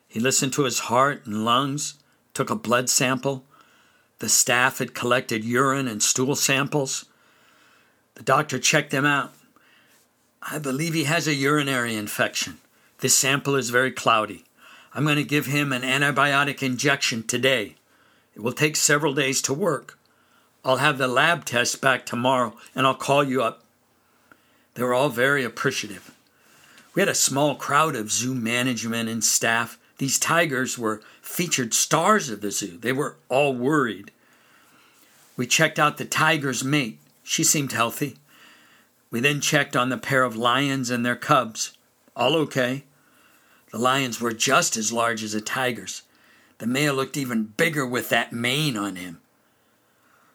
He 0.09 0.19
listened 0.19 0.55
to 0.55 0.65
his 0.65 0.79
heart 0.79 1.27
and 1.27 1.45
lungs, 1.45 1.99
took 2.33 2.49
a 2.49 2.57
blood 2.57 2.89
sample. 2.89 3.45
The 4.21 4.31
staff 4.31 4.79
had 4.79 4.95
collected 4.95 5.45
urine 5.45 5.89
and 5.89 6.03
stool 6.03 6.37
samples. 6.37 7.05
The 8.15 8.23
doctor 8.23 8.59
checked 8.59 8.91
them 8.91 9.05
out. 9.05 9.35
I 10.51 10.59
believe 10.59 10.93
he 10.93 11.05
has 11.05 11.27
a 11.27 11.35
urinary 11.35 11.97
infection. 11.97 12.59
This 12.99 13.17
sample 13.17 13.57
is 13.57 13.71
very 13.71 13.91
cloudy. 13.91 14.45
I'm 14.93 15.05
going 15.05 15.17
to 15.17 15.25
give 15.25 15.47
him 15.47 15.73
an 15.73 15.83
antibiotic 15.83 16.63
injection 16.63 17.23
today. 17.23 17.77
It 18.37 18.43
will 18.43 18.53
take 18.53 18.77
several 18.77 19.15
days 19.15 19.41
to 19.43 19.55
work. 19.55 19.99
I'll 20.63 20.77
have 20.77 20.99
the 20.99 21.09
lab 21.09 21.47
test 21.47 21.81
back 21.81 22.05
tomorrow 22.05 22.55
and 22.75 22.87
I'll 22.87 22.95
call 22.95 23.25
you 23.25 23.43
up. 23.43 23.65
They 24.75 24.83
were 24.83 24.95
all 24.95 25.09
very 25.09 25.45
appreciative. 25.45 26.15
We 26.95 27.01
had 27.01 27.09
a 27.09 27.15
small 27.15 27.55
crowd 27.55 27.97
of 27.97 28.13
zoo 28.13 28.35
management 28.35 29.09
and 29.09 29.25
staff. 29.25 29.79
These 29.99 30.19
tigers 30.19 30.79
were 30.79 31.03
featured 31.23 31.73
stars 31.73 32.29
of 32.29 32.43
the 32.43 32.51
zoo. 32.51 32.79
They 32.79 32.93
were 32.93 33.17
all 33.29 33.55
worried. 33.55 34.11
We 35.37 35.47
checked 35.47 35.79
out 35.79 35.97
the 35.97 36.05
tiger's 36.05 36.63
mate. 36.63 36.99
She 37.23 37.45
seemed 37.45 37.73
healthy. 37.73 38.17
We 39.15 39.21
then 39.21 39.41
checked 39.41 39.77
on 39.77 39.91
the 39.91 39.97
pair 39.97 40.25
of 40.25 40.35
lions 40.35 40.91
and 40.91 41.07
their 41.07 41.15
cubs. 41.15 41.79
All 42.17 42.35
okay. 42.35 42.83
The 43.71 43.79
lions 43.79 44.21
were 44.21 44.33
just 44.33 44.77
as 44.77 44.93
large 44.93 45.23
as 45.23 45.35
the 45.35 45.41
tigers. 45.41 46.03
The 46.59 46.67
male 46.67 46.95
looked 46.95 47.17
even 47.17 47.53
bigger 47.57 47.87
with 47.87 48.09
that 48.09 48.33
mane 48.33 48.77
on 48.77 48.97
him. 48.97 49.21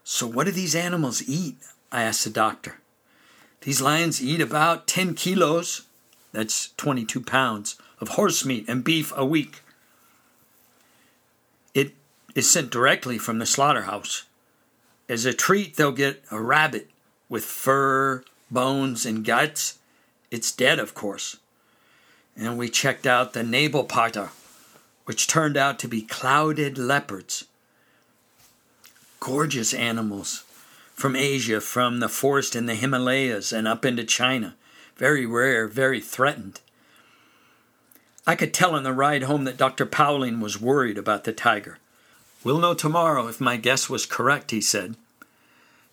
So, 0.05 0.25
what 0.25 0.45
do 0.45 0.53
these 0.53 0.75
animals 0.75 1.21
eat? 1.27 1.57
I 1.91 2.03
asked 2.03 2.23
the 2.23 2.29
doctor. 2.29 2.79
These 3.59 3.81
lions 3.81 4.23
eat 4.23 4.39
about 4.39 4.87
10 4.87 5.13
kilos, 5.13 5.81
that's 6.31 6.69
22 6.77 7.19
pounds, 7.19 7.75
of 7.99 8.07
horse 8.07 8.45
meat 8.45 8.63
and 8.69 8.81
beef 8.81 9.11
a 9.13 9.25
week. 9.25 9.61
It 11.73 11.95
is 12.33 12.49
sent 12.49 12.69
directly 12.69 13.17
from 13.17 13.39
the 13.39 13.45
slaughterhouse. 13.45 14.23
As 15.09 15.25
a 15.25 15.33
treat, 15.33 15.75
they'll 15.75 15.91
get 15.91 16.23
a 16.31 16.41
rabbit 16.41 16.89
with 17.27 17.43
fur, 17.43 18.23
bones, 18.51 19.05
and 19.05 19.25
guts. 19.25 19.79
It's 20.31 20.51
dead, 20.51 20.79
of 20.79 20.93
course. 20.93 21.37
And 22.35 22.57
we 22.57 22.69
checked 22.69 23.05
out 23.05 23.33
the 23.33 23.41
Nebelparder, 23.41 24.29
which 25.05 25.27
turned 25.27 25.57
out 25.57 25.79
to 25.79 25.87
be 25.87 26.01
clouded 26.01 26.77
leopards. 26.77 27.45
Gorgeous 29.19 29.73
animals 29.73 30.43
from 30.93 31.15
Asia, 31.15 31.61
from 31.61 31.99
the 31.99 32.09
forest 32.09 32.55
in 32.55 32.65
the 32.65 32.75
Himalayas 32.75 33.53
and 33.53 33.67
up 33.67 33.85
into 33.85 34.03
China. 34.03 34.55
Very 34.97 35.25
rare, 35.25 35.65
very 35.67 36.01
threatened. 36.01 36.59
I 38.27 38.35
could 38.35 38.53
tell 38.53 38.75
on 38.75 38.83
the 38.83 38.93
ride 38.93 39.23
home 39.23 39.45
that 39.45 39.57
Dr. 39.57 39.85
Pauling 39.85 40.41
was 40.41 40.61
worried 40.61 40.97
about 40.97 41.23
the 41.23 41.31
tiger. 41.31 41.79
We'll 42.43 42.59
know 42.59 42.73
tomorrow 42.73 43.27
if 43.27 43.39
my 43.39 43.57
guess 43.57 43.89
was 43.89 44.05
correct, 44.05 44.51
he 44.51 44.61
said. 44.61 44.95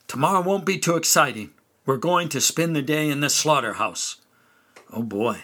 Tomorrow 0.08 0.42
won't 0.42 0.66
be 0.66 0.78
too 0.78 0.96
exciting. 0.96 1.50
We're 1.86 1.96
going 1.98 2.28
to 2.30 2.40
spend 2.40 2.74
the 2.74 2.82
day 2.82 3.08
in 3.08 3.20
the 3.20 3.30
slaughterhouse. 3.30 4.16
Oh 4.92 5.04
boy, 5.04 5.42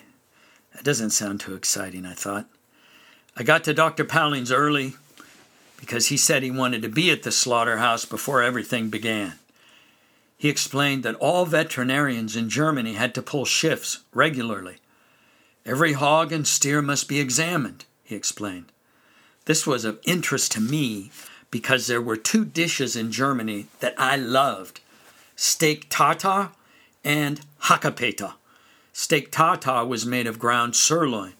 that 0.75 0.83
doesn't 0.83 1.11
sound 1.11 1.41
too 1.41 1.55
exciting, 1.55 2.05
I 2.05 2.15
thought. 2.15 2.47
I 3.37 3.45
got 3.45 3.63
to 3.65 3.73
Dr. 3.73 4.05
Pauling's 4.05 4.51
early 4.51 4.95
because 5.77 6.09
he 6.09 6.17
said 6.17 6.43
he 6.43 6.51
wanted 6.51 6.83
to 6.83 6.89
be 6.89 7.13
at 7.13 7.23
the 7.23 7.31
slaughterhouse 7.31 8.05
before 8.05 8.43
everything 8.43 8.91
began. 8.91 9.35
He 10.37 10.49
explained 10.49 11.05
that 11.05 11.15
all 11.15 11.47
veterinarians 11.47 12.35
in 12.35 12.51
Germany 12.51 12.95
had 12.95 13.15
to 13.15 13.23
pull 13.23 13.45
shifts 13.45 14.01
regularly. 14.13 14.79
Every 15.65 15.93
hog 15.93 16.33
and 16.33 16.45
steer 16.45 16.83
must 16.83 17.09
be 17.09 17.21
examined, 17.21 17.85
he 18.03 18.17
explained. 18.17 18.73
This 19.45 19.65
was 19.65 19.85
of 19.85 20.01
interest 20.05 20.51
to 20.53 20.61
me 20.61 21.13
because 21.53 21.87
there 21.87 22.03
were 22.03 22.17
two 22.17 22.45
dishes 22.45 22.97
in 22.97 23.13
Germany 23.13 23.69
that 23.79 23.95
I 23.97 24.17
loved 24.17 24.81
steak 25.43 25.89
tartare 25.89 26.51
and 27.03 27.41
Hackepeter. 27.63 28.35
Steak 28.93 29.33
tartare 29.33 29.85
was 29.85 30.07
made 30.07 30.29
of 30.29 30.39
ground 30.39 30.77
sirloin, 30.77 31.33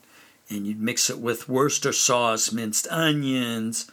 and 0.49 0.67
you'd 0.67 0.81
mix 0.81 1.09
it 1.09 1.19
with 1.19 1.47
Worcester 1.47 1.93
sauce, 1.93 2.51
minced 2.51 2.85
onions, 2.91 3.89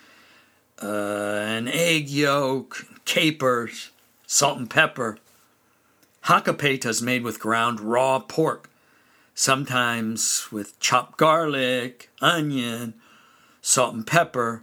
uh, 0.83 0.87
an 0.87 1.69
egg 1.69 2.09
yolk, 2.09 2.87
capers, 3.05 3.91
salt 4.27 4.59
and 4.59 4.69
pepper. 4.69 5.17
Hackepeter 6.23 6.89
is 6.89 7.01
made 7.01 7.23
with 7.23 7.39
ground 7.39 7.79
raw 7.79 8.19
pork, 8.19 8.69
sometimes 9.35 10.49
with 10.51 10.79
chopped 10.81 11.19
garlic, 11.19 12.11
onion, 12.21 12.95
salt 13.63 13.95
and 13.95 14.07
pepper, 14.07 14.63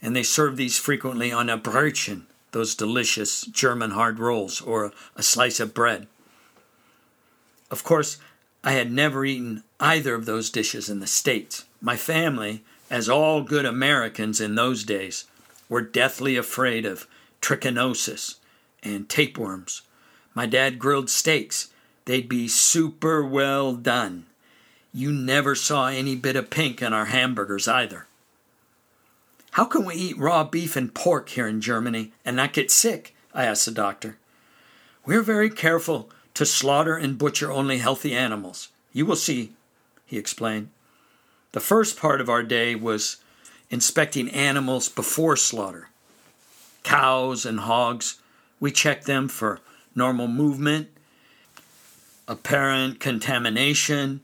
and 0.00 0.16
they 0.16 0.22
serve 0.22 0.56
these 0.56 0.78
frequently 0.78 1.30
on 1.30 1.50
a 1.50 1.58
brötchen, 1.58 2.22
those 2.52 2.74
delicious 2.74 3.42
German 3.42 3.92
hard 3.92 4.18
rolls, 4.18 4.60
or 4.60 4.92
a 5.16 5.22
slice 5.22 5.60
of 5.60 5.74
bread. 5.74 6.06
Of 7.70 7.84
course, 7.84 8.18
I 8.64 8.72
had 8.72 8.90
never 8.90 9.24
eaten 9.24 9.62
either 9.78 10.14
of 10.14 10.26
those 10.26 10.50
dishes 10.50 10.88
in 10.88 11.00
the 11.00 11.06
States. 11.06 11.64
My 11.80 11.96
family, 11.96 12.64
as 12.90 13.08
all 13.08 13.42
good 13.42 13.64
Americans 13.64 14.40
in 14.40 14.54
those 14.54 14.84
days, 14.84 15.24
were 15.68 15.82
deathly 15.82 16.36
afraid 16.36 16.84
of 16.86 17.06
trichinosis, 17.40 18.36
and 18.82 19.08
tapeworms. 19.08 19.82
My 20.34 20.46
dad 20.46 20.78
grilled 20.78 21.10
steaks. 21.10 21.68
They'd 22.04 22.28
be 22.28 22.48
super 22.48 23.24
well 23.24 23.74
done. 23.74 24.26
You 24.92 25.12
never 25.12 25.54
saw 25.54 25.88
any 25.88 26.16
bit 26.16 26.36
of 26.36 26.50
pink 26.50 26.80
in 26.80 26.92
our 26.92 27.06
hamburgers 27.06 27.68
either. 27.68 28.06
How 29.52 29.64
can 29.64 29.84
we 29.84 29.94
eat 29.94 30.18
raw 30.18 30.44
beef 30.44 30.76
and 30.76 30.94
pork 30.94 31.30
here 31.30 31.46
in 31.46 31.60
Germany 31.60 32.12
and 32.24 32.36
not 32.36 32.52
get 32.52 32.70
sick? 32.70 33.14
I 33.34 33.44
asked 33.44 33.64
the 33.64 33.72
doctor. 33.72 34.18
We're 35.04 35.22
very 35.22 35.50
careful 35.50 36.10
to 36.34 36.46
slaughter 36.46 36.96
and 36.96 37.18
butcher 37.18 37.50
only 37.50 37.78
healthy 37.78 38.14
animals. 38.14 38.68
You 38.92 39.06
will 39.06 39.16
see, 39.16 39.52
he 40.06 40.18
explained. 40.18 40.70
The 41.52 41.60
first 41.60 41.98
part 41.98 42.20
of 42.20 42.28
our 42.28 42.42
day 42.42 42.74
was 42.74 43.16
inspecting 43.70 44.28
animals 44.30 44.88
before 44.88 45.36
slaughter 45.36 45.88
cows 46.82 47.44
and 47.44 47.60
hogs 47.60 48.18
we 48.60 48.72
check 48.72 49.04
them 49.04 49.28
for 49.28 49.60
normal 49.94 50.28
movement, 50.28 50.88
apparent 52.26 52.98
contamination, 53.00 54.20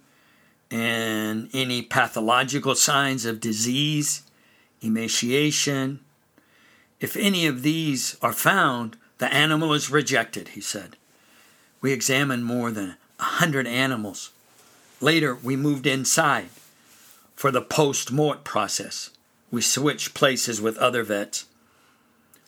and 0.71 1.49
any 1.53 1.83
pathological 1.83 2.75
signs 2.75 3.25
of 3.25 3.41
disease, 3.41 4.23
emaciation. 4.85 6.01
If 7.01 7.17
any 7.17 7.47
of 7.47 7.63
these 7.63 8.17
are 8.23 8.33
found, 8.33 8.97
the 9.19 9.33
animal 9.33 9.73
is 9.73 9.91
rejected, 9.91 10.49
he 10.49 10.61
said. 10.61 10.97
We 11.81 11.93
examined 11.93 12.45
more 12.45 12.71
than 12.71 12.97
a 13.19 13.23
hundred 13.23 13.67
animals. 13.67 14.31
Later, 15.01 15.35
we 15.35 15.57
moved 15.57 15.87
inside 15.87 16.49
for 17.35 17.51
the 17.51 17.63
post 17.63 18.13
mort 18.13 18.45
process. 18.45 19.11
We 19.51 19.61
switched 19.61 20.15
places 20.15 20.61
with 20.61 20.79
other 20.79 21.03
vets. 21.03 21.47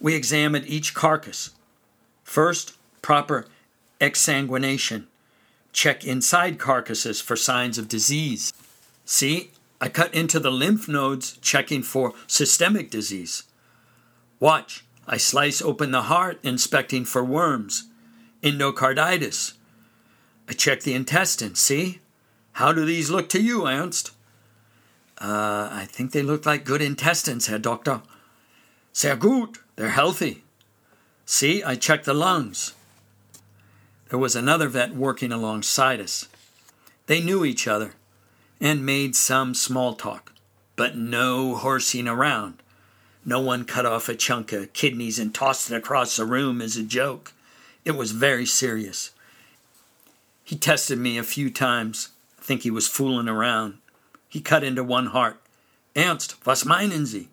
We 0.01 0.15
examined 0.15 0.67
each 0.67 0.95
carcass, 0.95 1.51
First, 2.27 2.73
proper 3.03 3.47
exsanguination. 4.01 5.05
Check 5.73 6.05
inside 6.05 6.59
carcasses 6.59 7.21
for 7.21 7.37
signs 7.37 7.79
of 7.79 7.87
disease. 7.89 8.53
See, 9.05 9.53
I 9.81 9.89
cut 9.89 10.15
into 10.15 10.41
the 10.41 10.51
lymph 10.51 10.89
nodes 10.89 11.39
checking 11.39 11.83
for 11.83 12.15
systemic 12.27 12.91
disease. 12.91 13.43
Watch, 14.41 14.85
I 15.07 15.19
slice 15.19 15.61
open 15.61 15.91
the 15.91 16.03
heart 16.03 16.39
inspecting 16.43 17.05
for 17.05 17.25
worms, 17.25 17.89
endocarditis. 18.43 19.55
I 20.49 20.53
check 20.53 20.81
the 20.81 20.95
intestines. 20.95 21.61
See? 21.61 22.01
How 22.53 22.73
do 22.73 22.85
these 22.87 23.11
look 23.11 23.29
to 23.31 23.43
you, 23.43 23.67
Ernst? 23.67 24.13
Uh, 25.19 25.69
I 25.71 25.87
think 25.89 26.13
they 26.13 26.23
look 26.23 26.47
like 26.47 26.65
good 26.65 26.81
intestines, 26.81 27.47
Herr 27.47 27.59
Doctor. 27.59 28.03
Sehr 28.93 29.17
gut, 29.17 29.59
they're 29.77 29.91
healthy. 29.91 30.45
See, 31.27 31.63
I 31.63 31.75
check 31.75 32.05
the 32.05 32.15
lungs. 32.15 32.75
There 34.09 34.19
was 34.19 34.37
another 34.37 34.69
vet 34.69 34.95
working 34.95 35.33
alongside 35.33 36.01
us. 36.01 36.29
They 37.07 37.21
knew 37.21 37.45
each 37.45 37.69
other 37.69 37.93
and 38.61 38.87
made 38.87 39.15
some 39.15 39.55
small 39.55 39.95
talk, 39.95 40.33
but 40.77 40.97
no 40.97 41.55
horsing 41.55 42.09
around. 42.09 42.63
No 43.25 43.41
one 43.41 43.65
cut 43.65 43.87
off 43.87 44.09
a 44.09 44.15
chunk 44.15 44.53
of 44.53 44.73
kidneys 44.73 45.19
and 45.19 45.35
tossed 45.35 45.71
it 45.71 45.77
across 45.77 46.17
the 46.17 46.25
room 46.25 46.63
as 46.63 46.77
a 46.77 46.83
joke. 46.83 47.33
It 47.85 47.97
was 47.97 48.13
very 48.13 48.47
serious. 48.47 49.11
He 50.45 50.57
tested 50.57 50.99
me 50.99 51.19
a 51.19 51.25
few 51.25 51.51
times. 51.51 52.11
I 52.39 52.43
think 52.43 52.63
he 52.63 52.71
was 52.71 52.87
fooling 52.87 53.29
around. 53.29 53.79
He 54.29 54.41
cut 54.41 54.63
into 54.63 54.85
one 54.85 55.07
heart. 55.07 55.41
Ernst, 55.97 56.45
was 56.47 56.65
meinen 56.65 57.07
Sie? 57.07 57.29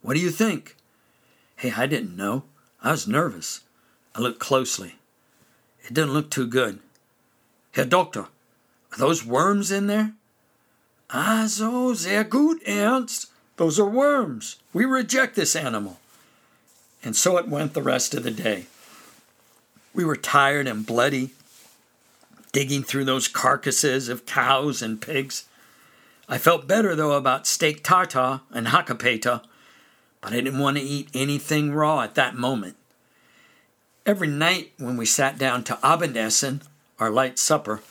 What 0.00 0.14
do 0.14 0.20
you 0.20 0.30
think? 0.30 0.76
Hey, 1.56 1.72
I 1.76 1.86
didn't 1.86 2.16
know. 2.16 2.44
I 2.82 2.92
was 2.92 3.08
nervous. 3.08 3.60
I 4.14 4.20
looked 4.20 4.38
closely. 4.38 4.96
It 5.84 5.94
didn't 5.94 6.12
look 6.12 6.30
too 6.30 6.46
good. 6.46 6.78
Herr 7.72 7.84
Doctor, 7.84 8.26
Are 8.92 8.98
those 8.98 9.24
worms 9.24 9.72
in 9.72 9.86
there? 9.86 10.12
Ah, 11.12 11.44
so, 11.46 11.92
sehr 11.92 12.24
gut, 12.24 12.58
Ernst. 12.66 13.26
Those 13.56 13.78
are 13.78 13.88
worms. 13.88 14.56
We 14.72 14.86
reject 14.86 15.36
this 15.36 15.54
animal. 15.54 16.00
And 17.04 17.14
so 17.14 17.36
it 17.36 17.48
went 17.48 17.74
the 17.74 17.82
rest 17.82 18.14
of 18.14 18.22
the 18.22 18.30
day. 18.30 18.66
We 19.92 20.04
were 20.04 20.16
tired 20.16 20.66
and 20.66 20.86
bloody, 20.86 21.30
digging 22.52 22.82
through 22.82 23.04
those 23.04 23.28
carcasses 23.28 24.08
of 24.08 24.24
cows 24.24 24.80
and 24.80 25.02
pigs. 25.02 25.44
I 26.28 26.38
felt 26.38 26.66
better, 26.66 26.94
though, 26.94 27.12
about 27.12 27.46
steak 27.46 27.84
tartare 27.84 28.40
and 28.50 28.68
Hackepeter, 28.68 29.42
but 30.22 30.32
I 30.32 30.36
didn't 30.36 30.60
want 30.60 30.78
to 30.78 30.82
eat 30.82 31.10
anything 31.12 31.72
raw 31.72 32.00
at 32.00 32.14
that 32.14 32.36
moment. 32.36 32.76
Every 34.06 34.28
night 34.28 34.72
when 34.78 34.96
we 34.96 35.04
sat 35.04 35.36
down 35.36 35.62
to 35.64 35.74
Abendessen, 35.82 36.62
our 36.98 37.10
light 37.10 37.38
supper, 37.38 37.82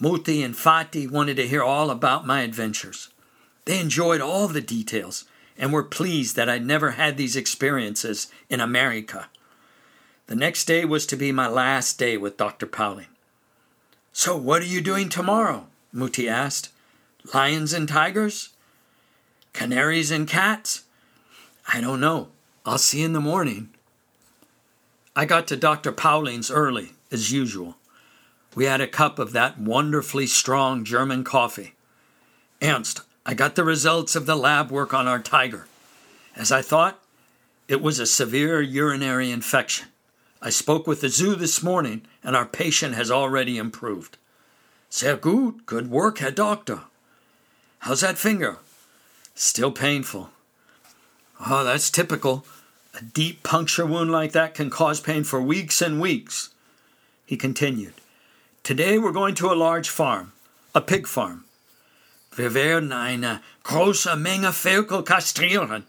Mutti 0.00 0.44
and 0.44 0.54
Vati 0.54 1.06
wanted 1.06 1.36
to 1.36 1.48
hear 1.48 1.62
all 1.62 1.90
about 1.90 2.26
my 2.26 2.42
adventures. 2.42 3.08
They 3.64 3.80
enjoyed 3.80 4.20
all 4.20 4.46
the 4.46 4.60
details 4.60 5.24
and 5.56 5.72
were 5.72 5.82
pleased 5.82 6.36
that 6.36 6.48
I'd 6.48 6.64
never 6.64 6.92
had 6.92 7.16
these 7.16 7.34
experiences 7.34 8.28
in 8.48 8.60
America. 8.60 9.28
The 10.28 10.36
next 10.36 10.66
day 10.66 10.84
was 10.84 11.06
to 11.06 11.16
be 11.16 11.32
my 11.32 11.48
last 11.48 11.98
day 11.98 12.16
with 12.16 12.36
Dr. 12.36 12.66
Pauling. 12.66 13.08
So, 14.12 14.36
what 14.36 14.62
are 14.62 14.66
you 14.66 14.80
doing 14.80 15.08
tomorrow? 15.08 15.66
Mutti 15.92 16.28
asked. 16.28 16.70
Lions 17.34 17.72
and 17.72 17.88
tigers? 17.88 18.50
Canaries 19.52 20.10
and 20.10 20.28
cats? 20.28 20.84
I 21.72 21.80
don't 21.80 22.00
know. 22.00 22.28
I'll 22.64 22.78
see 22.78 23.02
in 23.02 23.14
the 23.14 23.20
morning. 23.20 23.70
I 25.16 25.24
got 25.24 25.46
to 25.48 25.56
Dr. 25.56 25.92
Pauling's 25.92 26.50
early, 26.50 26.92
as 27.10 27.32
usual. 27.32 27.77
We 28.54 28.64
had 28.64 28.80
a 28.80 28.86
cup 28.86 29.18
of 29.18 29.32
that 29.32 29.58
wonderfully 29.58 30.26
strong 30.26 30.84
German 30.84 31.24
coffee. 31.24 31.74
Ernst, 32.62 33.02
I 33.24 33.34
got 33.34 33.54
the 33.54 33.64
results 33.64 34.16
of 34.16 34.26
the 34.26 34.36
lab 34.36 34.70
work 34.70 34.94
on 34.94 35.06
our 35.06 35.20
tiger. 35.20 35.66
As 36.34 36.50
I 36.50 36.62
thought, 36.62 36.98
it 37.68 37.82
was 37.82 37.98
a 37.98 38.06
severe 38.06 38.62
urinary 38.62 39.30
infection. 39.30 39.88
I 40.40 40.50
spoke 40.50 40.86
with 40.86 41.00
the 41.00 41.08
zoo 41.08 41.34
this 41.34 41.62
morning, 41.62 42.02
and 42.24 42.34
our 42.34 42.46
patient 42.46 42.94
has 42.94 43.10
already 43.10 43.58
improved. 43.58 44.16
Sehr 44.88 45.16
gut. 45.16 45.66
Good 45.66 45.90
work, 45.90 46.18
Herr 46.18 46.30
Doctor. 46.30 46.80
How's 47.80 48.00
that 48.00 48.18
finger? 48.18 48.56
Still 49.34 49.70
painful. 49.70 50.30
Oh, 51.46 51.62
that's 51.64 51.90
typical. 51.90 52.46
A 52.98 53.02
deep 53.02 53.42
puncture 53.42 53.86
wound 53.86 54.10
like 54.10 54.32
that 54.32 54.54
can 54.54 54.70
cause 54.70 55.00
pain 55.00 55.22
for 55.22 55.40
weeks 55.40 55.82
and 55.82 56.00
weeks. 56.00 56.50
He 57.26 57.36
continued. 57.36 57.94
Today 58.68 58.98
we're 58.98 59.12
going 59.12 59.34
to 59.36 59.50
a 59.50 59.56
large 59.56 59.88
farm, 59.88 60.32
a 60.74 60.82
pig 60.82 61.06
farm. 61.06 61.44
Wir 62.36 62.50
eine 62.50 63.40
große 63.64 64.14
Menge 64.14 64.52
Vögel 64.52 65.02
kastrieren. 65.06 65.84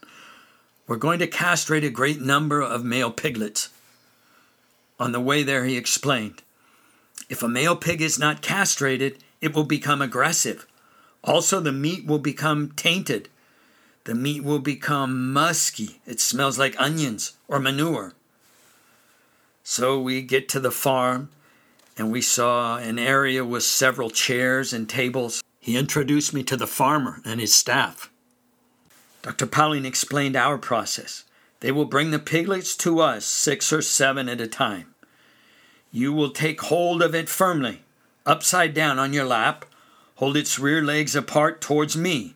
We're 0.88 0.96
going 0.96 1.20
to 1.20 1.28
castrate 1.28 1.84
a 1.84 1.90
great 1.90 2.22
number 2.22 2.62
of 2.62 2.86
male 2.86 3.12
piglets. 3.12 3.68
On 4.98 5.12
the 5.12 5.20
way 5.20 5.44
there, 5.44 5.66
he 5.66 5.76
explained 5.76 6.42
if 7.28 7.44
a 7.44 7.50
male 7.50 7.76
pig 7.76 8.02
is 8.02 8.18
not 8.18 8.42
castrated, 8.42 9.18
it 9.42 9.54
will 9.54 9.66
become 9.66 10.02
aggressive. 10.02 10.66
Also, 11.22 11.60
the 11.60 11.74
meat 11.74 12.06
will 12.06 12.18
become 12.18 12.72
tainted. 12.78 13.28
The 14.06 14.16
meat 14.16 14.42
will 14.42 14.60
become 14.60 15.34
musky. 15.34 16.00
It 16.08 16.22
smells 16.22 16.58
like 16.58 16.80
onions 16.80 17.34
or 17.50 17.60
manure. 17.60 18.14
So 19.66 20.00
we 20.00 20.22
get 20.22 20.48
to 20.48 20.62
the 20.62 20.72
farm 20.72 21.28
and 22.00 22.14
we 22.14 22.22
saw 22.22 22.78
an 22.78 22.98
area 22.98 23.44
with 23.44 23.62
several 23.62 24.10
chairs 24.10 24.72
and 24.72 24.88
tables. 24.88 25.44
He 25.60 25.76
introduced 25.76 26.34
me 26.34 26.44
to 26.44 26.56
the 26.56 26.66
farmer 26.66 27.22
and 27.26 27.42
his 27.42 27.54
staff. 27.54 28.10
Dr. 29.22 29.46
Pauling 29.46 29.84
explained 29.84 30.38
our 30.38 30.58
process. 30.58 31.26
They 31.60 31.74
will 31.74 31.84
bring 31.84 32.12
the 32.12 32.18
piglets 32.18 32.78
to 32.78 33.02
us, 33.02 33.26
six 33.26 33.74
or 33.74 33.82
seven 33.82 34.30
at 34.30 34.40
a 34.40 34.48
time. 34.48 34.96
You 35.92 36.14
will 36.14 36.30
take 36.30 36.62
hold 36.62 37.02
of 37.02 37.14
it 37.14 37.28
firmly, 37.28 37.82
upside 38.26 38.74
down 38.74 38.98
on 38.98 39.12
your 39.12 39.26
lap, 39.26 39.66
hold 40.16 40.38
its 40.38 40.58
rear 40.58 40.82
legs 40.82 41.18
apart 41.18 41.60
towards 41.60 41.98
me. 41.98 42.36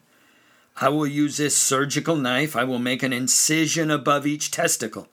I 0.81 0.89
will 0.89 1.07
use 1.07 1.37
this 1.37 1.55
surgical 1.55 2.17
knife. 2.17 2.57
I 2.57 2.65
will 2.65 2.79
make 2.79 3.01
an 3.01 3.13
incision 3.13 3.89
above 3.89 4.27
each 4.27 4.51
testicle. 4.51 5.07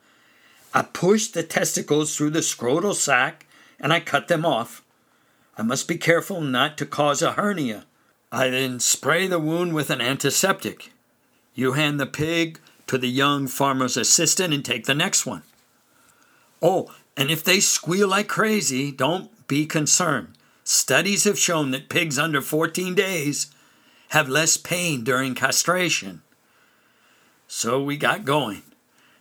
I 0.75 0.83
push 0.83 1.29
the 1.29 1.45
testicles 1.45 2.17
through 2.17 2.31
the 2.31 2.41
scrotal 2.41 2.95
sac 2.95 3.47
and 3.81 3.93
I 3.93 4.01
cut 4.01 4.29
them 4.29 4.45
off. 4.45 4.85
I 5.57 5.62
must 5.62 5.88
be 5.88 5.97
careful 5.97 6.40
not 6.40 6.79
to 6.79 6.87
cause 6.87 7.23
a 7.23 7.33
hernia. 7.33 7.87
I 8.31 8.49
then 8.51 8.79
spray 8.81 9.27
the 9.27 9.38
wound 9.38 9.75
with 9.75 9.90
an 9.90 10.01
antiseptic. 10.01 10.93
You 11.55 11.73
hand 11.73 11.99
the 11.99 12.07
pig 12.07 12.61
to 12.87 12.99
the 12.99 13.09
young 13.09 13.47
farmer's 13.47 13.97
assistant 13.97 14.55
and 14.55 14.64
take 14.64 14.87
the 14.87 14.95
next 14.95 15.27
one. 15.27 15.43
Oh, 16.62 16.95
and 17.16 17.31
if 17.31 17.43
they 17.43 17.61
squeal 17.61 18.09
like 18.09 18.29
crazy, 18.29 18.93
don't 18.93 19.31
be 19.49 19.66
concerned. 19.66 20.35
Studies 20.62 21.25
have 21.25 21.38
shown 21.38 21.73
that 21.73 21.88
pigs 21.88 22.19
under 22.19 22.40
14 22.40 22.95
days 22.95 23.49
have 24.11 24.29
less 24.29 24.57
pain 24.57 25.05
during 25.05 25.35
castration. 25.35 26.23
So 27.47 27.83
we 27.83 27.97
got 27.97 28.25
going. 28.25 28.62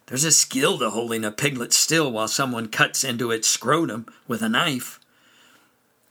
There's 0.10 0.24
a 0.24 0.32
skill 0.32 0.80
to 0.80 0.90
holding 0.90 1.24
a 1.24 1.32
piglet 1.32 1.72
still 1.72 2.12
while 2.12 2.28
someone 2.28 2.70
cuts 2.70 3.04
into 3.04 3.30
its 3.30 3.48
scrotum 3.48 4.08
with 4.28 4.42
a 4.42 4.50
knife. 4.50 5.00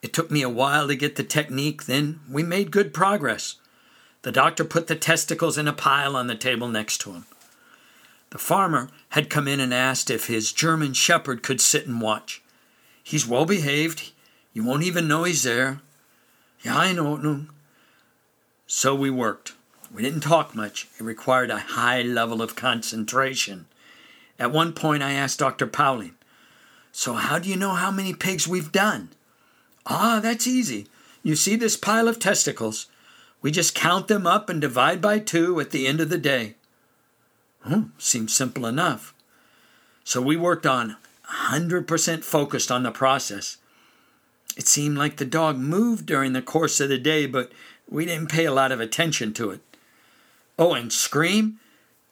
It 0.02 0.12
took 0.12 0.30
me 0.30 0.42
a 0.42 0.48
while 0.48 0.86
to 0.86 0.94
get 0.94 1.16
the 1.16 1.24
technique, 1.24 1.86
then 1.86 2.20
we 2.30 2.44
made 2.44 2.70
good 2.70 2.94
progress. 2.94 3.56
The 4.22 4.30
doctor 4.30 4.64
put 4.64 4.86
the 4.86 4.94
testicles 4.94 5.58
in 5.58 5.66
a 5.66 5.72
pile 5.72 6.14
on 6.14 6.28
the 6.28 6.36
table 6.36 6.68
next 6.68 6.98
to 6.98 7.12
him. 7.12 7.26
The 8.30 8.38
farmer 8.38 8.88
had 9.10 9.30
come 9.30 9.48
in 9.48 9.58
and 9.58 9.74
asked 9.74 10.10
if 10.10 10.28
his 10.28 10.52
German 10.52 10.92
shepherd 10.92 11.42
could 11.42 11.60
sit 11.60 11.88
and 11.88 12.00
watch. 12.00 12.40
He's 13.02 13.26
well 13.26 13.46
behaved. 13.46 14.12
You 14.52 14.62
won't 14.62 14.84
even 14.84 15.08
know 15.08 15.24
he's 15.24 15.42
there. 15.42 15.80
Yeah, 16.62 16.78
I 16.78 16.92
know. 16.92 17.46
So 18.68 18.94
we 18.94 19.10
worked. 19.10 19.54
We 19.92 20.02
didn't 20.02 20.20
talk 20.20 20.54
much. 20.54 20.86
It 21.00 21.02
required 21.02 21.50
a 21.50 21.58
high 21.58 22.02
level 22.02 22.40
of 22.40 22.54
concentration. 22.54 23.66
At 24.38 24.52
one 24.52 24.72
point, 24.72 25.02
I 25.02 25.12
asked 25.12 25.38
Dr. 25.38 25.66
Pauling, 25.66 26.14
So, 26.92 27.14
how 27.14 27.38
do 27.38 27.48
you 27.48 27.56
know 27.56 27.74
how 27.74 27.90
many 27.90 28.14
pigs 28.14 28.46
we've 28.46 28.72
done? 28.72 29.10
Ah, 29.86 30.20
that's 30.22 30.46
easy. 30.46 30.86
You 31.22 31.34
see 31.34 31.56
this 31.56 31.76
pile 31.76 32.08
of 32.08 32.18
testicles? 32.18 32.86
We 33.40 33.50
just 33.50 33.74
count 33.74 34.08
them 34.08 34.26
up 34.26 34.48
and 34.48 34.60
divide 34.60 35.00
by 35.00 35.18
two 35.18 35.60
at 35.60 35.70
the 35.70 35.86
end 35.86 36.00
of 36.00 36.08
the 36.08 36.18
day. 36.18 36.54
Hmm, 37.62 37.84
seems 37.98 38.34
simple 38.34 38.66
enough. 38.66 39.14
So 40.04 40.22
we 40.22 40.36
worked 40.36 40.66
on 40.66 40.96
100% 41.50 42.24
focused 42.24 42.70
on 42.70 42.82
the 42.82 42.90
process. 42.90 43.58
It 44.56 44.66
seemed 44.66 44.98
like 44.98 45.16
the 45.16 45.24
dog 45.24 45.56
moved 45.58 46.06
during 46.06 46.32
the 46.32 46.42
course 46.42 46.80
of 46.80 46.88
the 46.88 46.98
day, 46.98 47.26
but 47.26 47.52
we 47.88 48.06
didn't 48.06 48.30
pay 48.30 48.44
a 48.44 48.52
lot 48.52 48.72
of 48.72 48.80
attention 48.80 49.32
to 49.34 49.50
it. 49.50 49.60
Oh, 50.58 50.74
and 50.74 50.92
scream? 50.92 51.60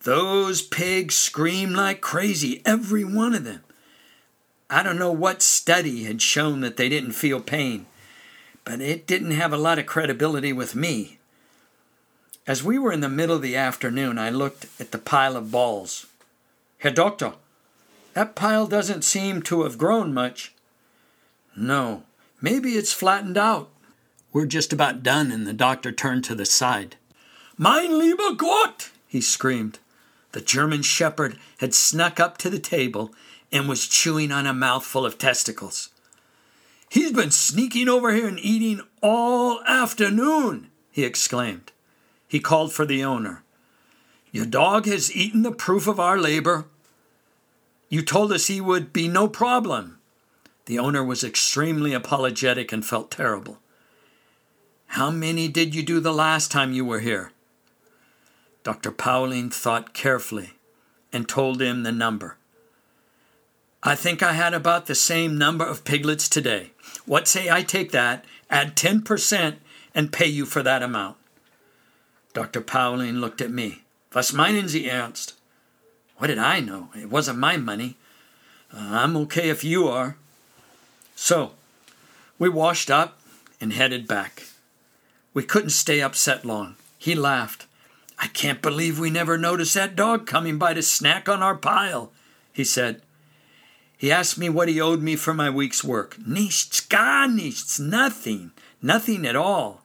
Those 0.06 0.62
pigs 0.62 1.16
scream 1.16 1.72
like 1.72 2.00
crazy, 2.00 2.62
every 2.64 3.02
one 3.02 3.34
of 3.34 3.42
them. 3.42 3.64
I 4.70 4.84
don't 4.84 5.00
know 5.00 5.10
what 5.10 5.42
study 5.42 6.04
had 6.04 6.22
shown 6.22 6.60
that 6.60 6.76
they 6.76 6.88
didn't 6.88 7.14
feel 7.14 7.40
pain, 7.40 7.86
but 8.64 8.80
it 8.80 9.08
didn't 9.08 9.32
have 9.32 9.52
a 9.52 9.56
lot 9.56 9.80
of 9.80 9.86
credibility 9.86 10.52
with 10.52 10.76
me. 10.76 11.18
As 12.46 12.62
we 12.62 12.78
were 12.78 12.92
in 12.92 13.00
the 13.00 13.08
middle 13.08 13.34
of 13.34 13.42
the 13.42 13.56
afternoon, 13.56 14.16
I 14.16 14.30
looked 14.30 14.66
at 14.78 14.92
the 14.92 14.98
pile 14.98 15.36
of 15.36 15.50
balls. 15.50 16.06
Herr 16.78 16.92
Doctor, 16.92 17.32
that 18.14 18.36
pile 18.36 18.68
doesn't 18.68 19.02
seem 19.02 19.42
to 19.42 19.64
have 19.64 19.76
grown 19.76 20.14
much. 20.14 20.54
No, 21.56 22.04
maybe 22.40 22.76
it's 22.76 22.92
flattened 22.92 23.36
out. 23.36 23.70
We're 24.32 24.46
just 24.46 24.72
about 24.72 25.02
done, 25.02 25.32
and 25.32 25.48
the 25.48 25.52
doctor 25.52 25.90
turned 25.90 26.22
to 26.26 26.36
the 26.36 26.46
side. 26.46 26.94
Mein 27.58 27.98
lieber 27.98 28.34
Gott! 28.36 28.92
he 29.08 29.20
screamed. 29.20 29.80
The 30.36 30.42
German 30.42 30.82
shepherd 30.82 31.38
had 31.60 31.72
snuck 31.72 32.20
up 32.20 32.36
to 32.38 32.50
the 32.50 32.58
table 32.58 33.14
and 33.50 33.66
was 33.66 33.88
chewing 33.88 34.30
on 34.30 34.46
a 34.46 34.52
mouthful 34.52 35.06
of 35.06 35.16
testicles. 35.16 35.88
He's 36.90 37.10
been 37.10 37.30
sneaking 37.30 37.88
over 37.88 38.12
here 38.12 38.28
and 38.28 38.38
eating 38.38 38.82
all 39.02 39.64
afternoon, 39.64 40.68
he 40.92 41.04
exclaimed. 41.04 41.72
He 42.28 42.38
called 42.38 42.74
for 42.74 42.84
the 42.84 43.02
owner. 43.02 43.44
Your 44.30 44.44
dog 44.44 44.84
has 44.84 45.16
eaten 45.16 45.40
the 45.40 45.52
proof 45.52 45.86
of 45.86 45.98
our 45.98 46.18
labor. 46.18 46.66
You 47.88 48.02
told 48.02 48.30
us 48.30 48.48
he 48.48 48.60
would 48.60 48.92
be 48.92 49.08
no 49.08 49.28
problem. 49.28 50.00
The 50.66 50.78
owner 50.78 51.02
was 51.02 51.24
extremely 51.24 51.94
apologetic 51.94 52.72
and 52.72 52.84
felt 52.84 53.10
terrible. 53.10 53.56
How 54.88 55.10
many 55.10 55.48
did 55.48 55.74
you 55.74 55.82
do 55.82 55.98
the 55.98 56.12
last 56.12 56.52
time 56.52 56.74
you 56.74 56.84
were 56.84 57.00
here? 57.00 57.32
Dr. 58.66 58.90
Pauling 58.90 59.50
thought 59.50 59.94
carefully 59.94 60.54
and 61.12 61.28
told 61.28 61.62
him 61.62 61.84
the 61.84 61.92
number. 61.92 62.36
I 63.80 63.94
think 63.94 64.24
I 64.24 64.32
had 64.32 64.54
about 64.54 64.86
the 64.86 64.96
same 64.96 65.38
number 65.38 65.64
of 65.64 65.84
piglets 65.84 66.28
today. 66.28 66.72
What 67.04 67.28
say 67.28 67.48
I 67.48 67.62
take 67.62 67.92
that 67.92 68.24
add 68.50 68.76
10%, 68.76 69.56
and 69.94 70.12
pay 70.12 70.26
you 70.26 70.44
for 70.44 70.62
that 70.62 70.82
amount. 70.82 71.16
Dr. 72.34 72.60
Pauling 72.60 73.16
looked 73.16 73.40
at 73.40 73.50
me. 73.50 73.82
Was 74.14 74.32
meinen 74.32 74.68
Sie 74.68 74.90
Ernst? 74.90 75.34
What 76.18 76.26
did 76.28 76.38
I 76.38 76.60
know? 76.60 76.90
It 76.94 77.10
wasn't 77.10 77.38
my 77.38 77.56
money. 77.56 77.96
Uh, 78.72 78.88
I'm 78.90 79.16
okay 79.18 79.48
if 79.48 79.64
you 79.64 79.88
are. 79.88 80.16
So, 81.14 81.52
we 82.38 82.48
washed 82.48 82.90
up 82.90 83.18
and 83.60 83.72
headed 83.72 84.06
back. 84.06 84.44
We 85.32 85.42
couldn't 85.42 85.70
stay 85.70 86.00
upset 86.00 86.44
long. 86.44 86.76
He 86.98 87.14
laughed. 87.14 87.65
I 88.18 88.28
can't 88.28 88.62
believe 88.62 88.98
we 88.98 89.10
never 89.10 89.36
noticed 89.36 89.74
that 89.74 89.96
dog 89.96 90.26
coming 90.26 90.58
by 90.58 90.74
to 90.74 90.82
snack 90.82 91.28
on 91.28 91.42
our 91.42 91.56
pile, 91.56 92.12
he 92.52 92.64
said. 92.64 93.02
He 93.96 94.12
asked 94.12 94.38
me 94.38 94.48
what 94.48 94.68
he 94.68 94.80
owed 94.80 95.02
me 95.02 95.16
for 95.16 95.34
my 95.34 95.50
week's 95.50 95.82
work. 95.84 96.16
Nichts, 96.16 96.86
gar 96.86 97.26
nichts, 97.28 97.80
nothing, 97.80 98.52
nothing 98.82 99.26
at 99.26 99.36
all. 99.36 99.82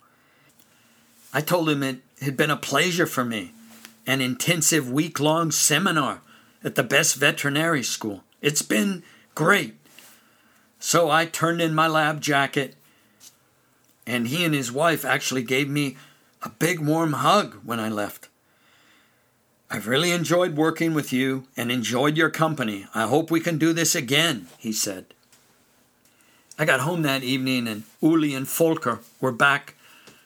I 1.34 1.42
told 1.42 1.70
him 1.70 1.82
it 1.82 2.00
had 2.22 2.36
been 2.36 2.50
a 2.50 2.58
pleasure 2.58 3.06
for 3.06 3.24
me, 3.24 3.54
an 4.06 4.22
intensive 4.22 4.90
week 4.90 5.20
long 5.20 5.52
seminar 5.52 6.22
at 6.64 6.76
the 6.76 6.84
best 6.84 7.16
veterinary 7.16 7.84
school. 7.84 8.24
It's 8.42 8.62
been 8.62 9.04
great. 9.34 9.76
So 10.80 11.10
I 11.10 11.26
turned 11.26 11.62
in 11.62 11.74
my 11.74 11.88
lab 11.88 12.22
jacket, 12.22 12.76
and 14.06 14.28
he 14.28 14.44
and 14.44 14.54
his 14.54 14.72
wife 14.72 15.06
actually 15.06 15.44
gave 15.44 15.70
me 15.70 15.96
a 16.42 16.50
big 16.50 16.80
warm 16.80 17.14
hug 17.14 17.56
when 17.64 17.80
I 17.80 17.90
left. 17.90 18.30
I've 19.70 19.88
really 19.88 20.12
enjoyed 20.12 20.58
working 20.58 20.94
with 20.94 21.14
you 21.14 21.46
and 21.56 21.72
enjoyed 21.72 22.18
your 22.18 22.30
company. 22.30 22.88
I 22.94 23.08
hope 23.08 23.32
we 23.32 23.40
can 23.40 23.58
do 23.58 23.72
this 23.72 23.96
again, 23.96 24.48
he 24.58 24.74
said. 24.74 25.06
I 26.60 26.66
got 26.66 26.82
home 26.82 27.04
that 27.04 27.24
evening 27.24 27.68
and 27.68 27.84
Uli 28.02 28.36
and 28.36 28.48
Volker 28.48 29.00
were 29.22 29.32
back 29.32 29.76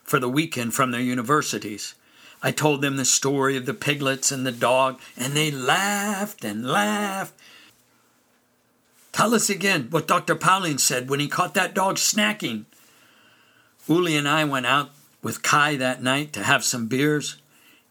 for 0.04 0.20
the 0.20 0.30
weekend 0.30 0.74
from 0.74 0.92
their 0.92 1.02
universities. 1.02 1.94
I 2.42 2.52
told 2.52 2.82
them 2.82 2.98
the 2.98 3.06
story 3.06 3.56
of 3.56 3.66
the 3.66 3.74
piglets 3.74 4.32
and 4.32 4.46
the 4.46 4.52
dog, 4.52 5.00
and 5.18 5.34
they 5.34 5.50
laughed 5.50 6.44
and 6.44 6.68
laughed. 6.68 7.34
Tell 9.12 9.34
us 9.34 9.50
again 9.50 9.88
what 9.92 10.08
Dr. 10.08 10.36
Pauling 10.36 10.78
said 10.78 11.10
when 11.10 11.20
he 11.20 11.28
caught 11.28 11.54
that 11.54 11.74
dog 11.74 11.96
snacking. 11.96 12.66
Uli 13.88 14.16
and 14.18 14.28
I 14.28 14.44
went 14.44 14.66
out 14.66 14.92
with 15.26 15.42
Kai 15.42 15.76
that 15.78 16.04
night 16.04 16.34
to 16.34 16.44
have 16.44 16.64
some 16.64 16.86
beers 16.86 17.38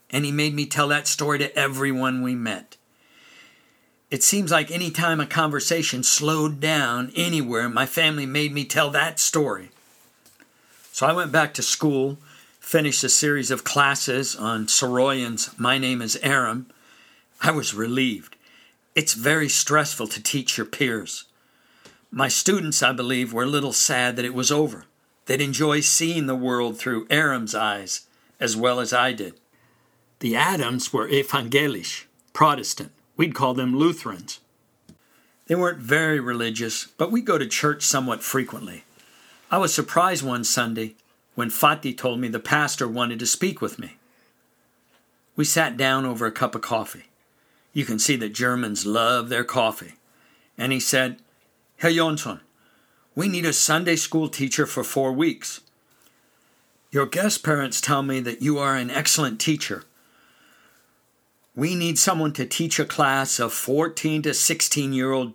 and 0.08 0.24
he 0.24 0.30
made 0.30 0.54
me 0.54 0.66
tell 0.66 0.86
that 0.86 1.08
story 1.08 1.36
to 1.40 1.58
everyone 1.58 2.22
we 2.22 2.36
met. 2.36 2.76
It 4.08 4.22
seems 4.22 4.52
like 4.52 4.70
any 4.70 4.92
time 4.92 5.18
a 5.18 5.26
conversation 5.26 6.04
slowed 6.04 6.60
down 6.60 7.10
anywhere, 7.16 7.68
my 7.68 7.86
family 7.86 8.24
made 8.24 8.54
me 8.54 8.64
tell 8.64 8.88
that 8.90 9.18
story. 9.18 9.70
So 10.92 11.06
I 11.08 11.12
went 11.12 11.32
back 11.32 11.52
to 11.54 11.62
school, 11.62 12.18
finished 12.60 13.02
a 13.02 13.08
series 13.08 13.50
of 13.50 13.64
classes 13.64 14.36
on 14.36 14.68
Saroyan's 14.68 15.58
My 15.58 15.76
Name 15.76 16.02
is 16.02 16.14
Aram. 16.22 16.68
I 17.40 17.50
was 17.50 17.74
relieved. 17.74 18.36
It's 18.94 19.14
very 19.14 19.48
stressful 19.48 20.06
to 20.06 20.22
teach 20.22 20.56
your 20.56 20.66
peers. 20.66 21.24
My 22.12 22.28
students, 22.28 22.80
I 22.80 22.92
believe, 22.92 23.32
were 23.32 23.42
a 23.42 23.46
little 23.46 23.72
sad 23.72 24.14
that 24.14 24.24
it 24.24 24.34
was 24.34 24.52
over. 24.52 24.84
They'd 25.26 25.40
enjoy 25.40 25.80
seeing 25.80 26.26
the 26.26 26.34
world 26.34 26.78
through 26.78 27.06
Aram's 27.10 27.54
eyes 27.54 28.06
as 28.40 28.56
well 28.56 28.80
as 28.80 28.92
I 28.92 29.12
did. 29.12 29.34
The 30.20 30.36
Adams 30.36 30.92
were 30.92 31.08
evangelisch, 31.08 32.04
Protestant. 32.32 32.92
We'd 33.16 33.34
call 33.34 33.54
them 33.54 33.76
Lutherans. 33.76 34.40
They 35.46 35.54
weren't 35.54 35.78
very 35.78 36.20
religious, 36.20 36.86
but 36.86 37.12
we 37.12 37.20
go 37.20 37.38
to 37.38 37.46
church 37.46 37.82
somewhat 37.82 38.22
frequently. 38.22 38.84
I 39.50 39.58
was 39.58 39.74
surprised 39.74 40.24
one 40.24 40.44
Sunday 40.44 40.94
when 41.34 41.50
Vati 41.50 41.94
told 41.94 42.20
me 42.20 42.28
the 42.28 42.40
pastor 42.40 42.88
wanted 42.88 43.18
to 43.18 43.26
speak 43.26 43.60
with 43.60 43.78
me. 43.78 43.96
We 45.36 45.44
sat 45.44 45.76
down 45.76 46.06
over 46.06 46.26
a 46.26 46.32
cup 46.32 46.54
of 46.54 46.62
coffee. 46.62 47.04
You 47.72 47.84
can 47.84 47.98
see 47.98 48.16
that 48.16 48.34
Germans 48.34 48.86
love 48.86 49.28
their 49.28 49.44
coffee. 49.44 49.94
And 50.56 50.72
he 50.72 50.80
said, 50.80 51.18
Herr 51.78 51.90
Jonsson, 51.90 52.40
we 53.14 53.28
need 53.28 53.44
a 53.44 53.52
Sunday 53.52 53.96
school 53.96 54.28
teacher 54.28 54.66
for 54.66 54.84
four 54.84 55.12
weeks. 55.12 55.60
Your 56.90 57.06
guest 57.06 57.42
parents 57.42 57.80
tell 57.80 58.02
me 58.02 58.20
that 58.20 58.42
you 58.42 58.58
are 58.58 58.76
an 58.76 58.90
excellent 58.90 59.40
teacher 59.40 59.84
we 61.56 61.74
need 61.74 61.98
someone 61.98 62.32
to 62.32 62.46
teach 62.46 62.78
a 62.78 62.84
class 62.84 63.38
of 63.38 63.52
14 63.52 64.22
to 64.22 64.34
16 64.34 64.92
year 64.92 65.12
old 65.12 65.32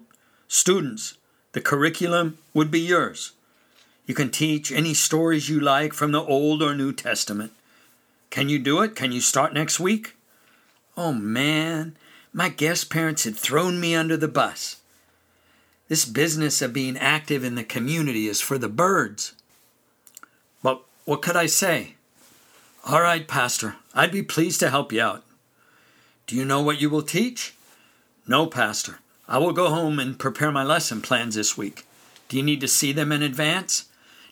students. 0.47 1.17
The 1.53 1.61
curriculum 1.61 2.37
would 2.53 2.69
be 2.69 2.81
yours. 2.81 3.31
You 4.05 4.13
can 4.13 4.29
teach 4.29 4.71
any 4.71 4.93
stories 4.93 5.49
you 5.49 5.59
like 5.59 5.93
from 5.93 6.11
the 6.11 6.21
Old 6.21 6.61
or 6.61 6.75
New 6.75 6.91
Testament. 6.91 7.51
Can 8.29 8.49
you 8.49 8.59
do 8.59 8.81
it? 8.81 8.95
Can 8.95 9.11
you 9.11 9.21
start 9.21 9.53
next 9.53 9.79
week? 9.79 10.15
Oh 10.97 11.13
man, 11.13 11.95
my 12.33 12.49
guest 12.49 12.89
parents 12.89 13.23
had 13.23 13.35
thrown 13.35 13.79
me 13.79 13.95
under 13.95 14.17
the 14.17 14.27
bus. 14.27 14.78
This 15.89 16.05
business 16.05 16.61
of 16.61 16.71
being 16.71 16.97
active 16.97 17.43
in 17.43 17.55
the 17.55 17.63
community 17.63 18.27
is 18.27 18.39
for 18.39 18.59
the 18.59 18.69
birds. 18.69 19.33
But 20.61 20.81
what 21.05 21.23
could 21.23 21.35
I 21.35 21.47
say? 21.47 21.95
All 22.85 23.01
right, 23.01 23.27
Pastor, 23.27 23.75
I'd 23.95 24.11
be 24.11 24.21
pleased 24.21 24.59
to 24.59 24.69
help 24.69 24.93
you 24.93 25.01
out. 25.01 25.23
Do 26.27 26.35
you 26.35 26.45
know 26.45 26.61
what 26.61 26.79
you 26.79 26.91
will 26.91 27.01
teach? 27.01 27.55
No, 28.27 28.45
Pastor. 28.45 28.99
I 29.27 29.39
will 29.39 29.51
go 29.51 29.69
home 29.69 29.97
and 29.97 30.19
prepare 30.19 30.51
my 30.51 30.63
lesson 30.63 31.01
plans 31.01 31.33
this 31.33 31.57
week. 31.57 31.87
Do 32.27 32.37
you 32.37 32.43
need 32.43 32.61
to 32.61 32.67
see 32.67 32.91
them 32.91 33.11
in 33.11 33.23
advance? 33.23 33.85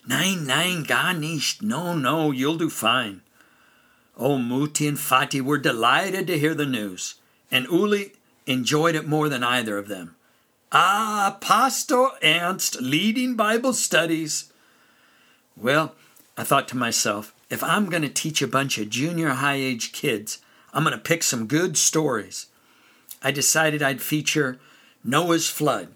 Nein, 0.06 0.46
nein, 0.46 0.84
gar 0.84 1.12
nicht. 1.12 1.60
No, 1.60 1.96
no, 1.96 2.30
you'll 2.30 2.56
do 2.56 2.70
fine. 2.70 3.20
Oh, 4.16 4.38
Muti 4.38 4.86
and 4.86 4.98
Vati 4.98 5.40
were 5.40 5.58
delighted 5.58 6.28
to 6.28 6.38
hear 6.38 6.54
the 6.54 6.66
news, 6.66 7.16
and 7.50 7.66
Uli 7.66 8.12
enjoyed 8.46 8.94
it 8.94 9.08
more 9.08 9.28
than 9.28 9.42
either 9.42 9.76
of 9.76 9.88
them. 9.88 10.14
Ah, 10.70 11.38
Pastor 11.40 12.08
Ernst 12.22 12.82
leading 12.82 13.36
Bible 13.36 13.72
studies. 13.72 14.52
Well, 15.56 15.94
I 16.36 16.44
thought 16.44 16.68
to 16.68 16.76
myself, 16.76 17.34
if 17.48 17.64
I'm 17.64 17.88
going 17.88 18.02
to 18.02 18.10
teach 18.10 18.42
a 18.42 18.46
bunch 18.46 18.76
of 18.76 18.90
junior 18.90 19.30
high 19.30 19.54
age 19.54 19.92
kids, 19.92 20.38
I'm 20.74 20.84
going 20.84 20.92
to 20.92 21.02
pick 21.02 21.22
some 21.22 21.46
good 21.46 21.78
stories. 21.78 22.48
I 23.22 23.30
decided 23.30 23.82
I'd 23.82 24.02
feature 24.02 24.58
Noah's 25.02 25.48
flood, 25.48 25.88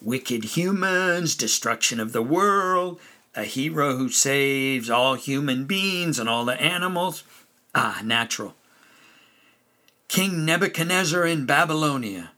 wicked 0.00 0.56
humans, 0.56 1.34
destruction 1.34 2.00
of 2.00 2.12
the 2.12 2.22
world, 2.22 2.98
a 3.34 3.44
hero 3.44 3.96
who 3.96 4.08
saves 4.08 4.88
all 4.88 5.16
human 5.16 5.66
beings 5.66 6.18
and 6.18 6.30
all 6.30 6.46
the 6.46 6.60
animals. 6.60 7.24
Ah, 7.74 8.00
natural. 8.02 8.54
King 10.08 10.46
Nebuchadnezzar 10.46 11.26
in 11.26 11.44
Babylonia. 11.44 12.30